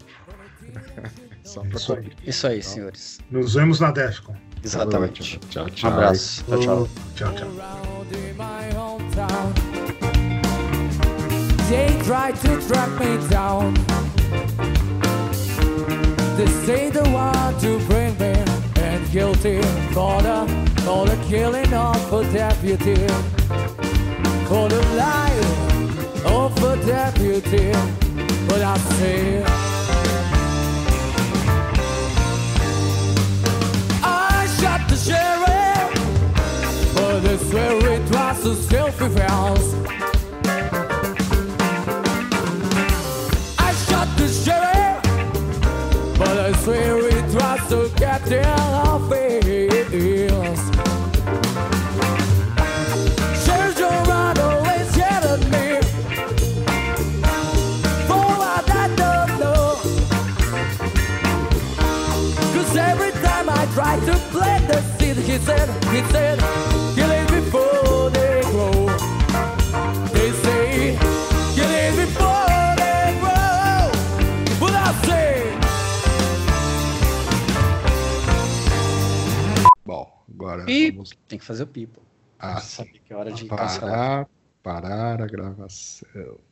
[1.43, 2.11] Só pra Isso aí.
[2.26, 3.20] Isso aí, senhores.
[3.30, 4.36] Nos vemos na Defcon.
[4.64, 5.38] Exatamente.
[5.49, 5.91] Tchau, Um tchau.
[5.91, 6.43] abraço.
[6.45, 6.89] Tchau, tchau.
[7.16, 7.49] Tchau, tchau.
[11.74, 13.74] They try to track me down.
[16.38, 18.36] They say they want to bring me
[18.76, 19.59] and guilty
[19.91, 20.38] for the
[20.86, 23.07] for the killing of a deputy,
[24.49, 27.71] for the life of a deputy.
[28.47, 29.43] But I say.
[34.03, 35.53] I shot the sheriff
[36.93, 39.74] but I swear it was a self-defense.
[39.88, 40.03] I
[46.64, 47.34] swear it
[47.68, 48.22] to get.
[53.45, 54.88] Sergeant Rod always
[55.51, 55.68] me
[58.07, 59.39] for what I don't
[62.78, 66.39] every time I try to plant the seed, he said, he said,
[80.72, 82.01] agora vamos Tem que fazer o pipo.
[82.39, 83.99] ah, Saber que é hora de cancelar.
[83.99, 84.30] parar,
[84.61, 86.43] parar a gravação.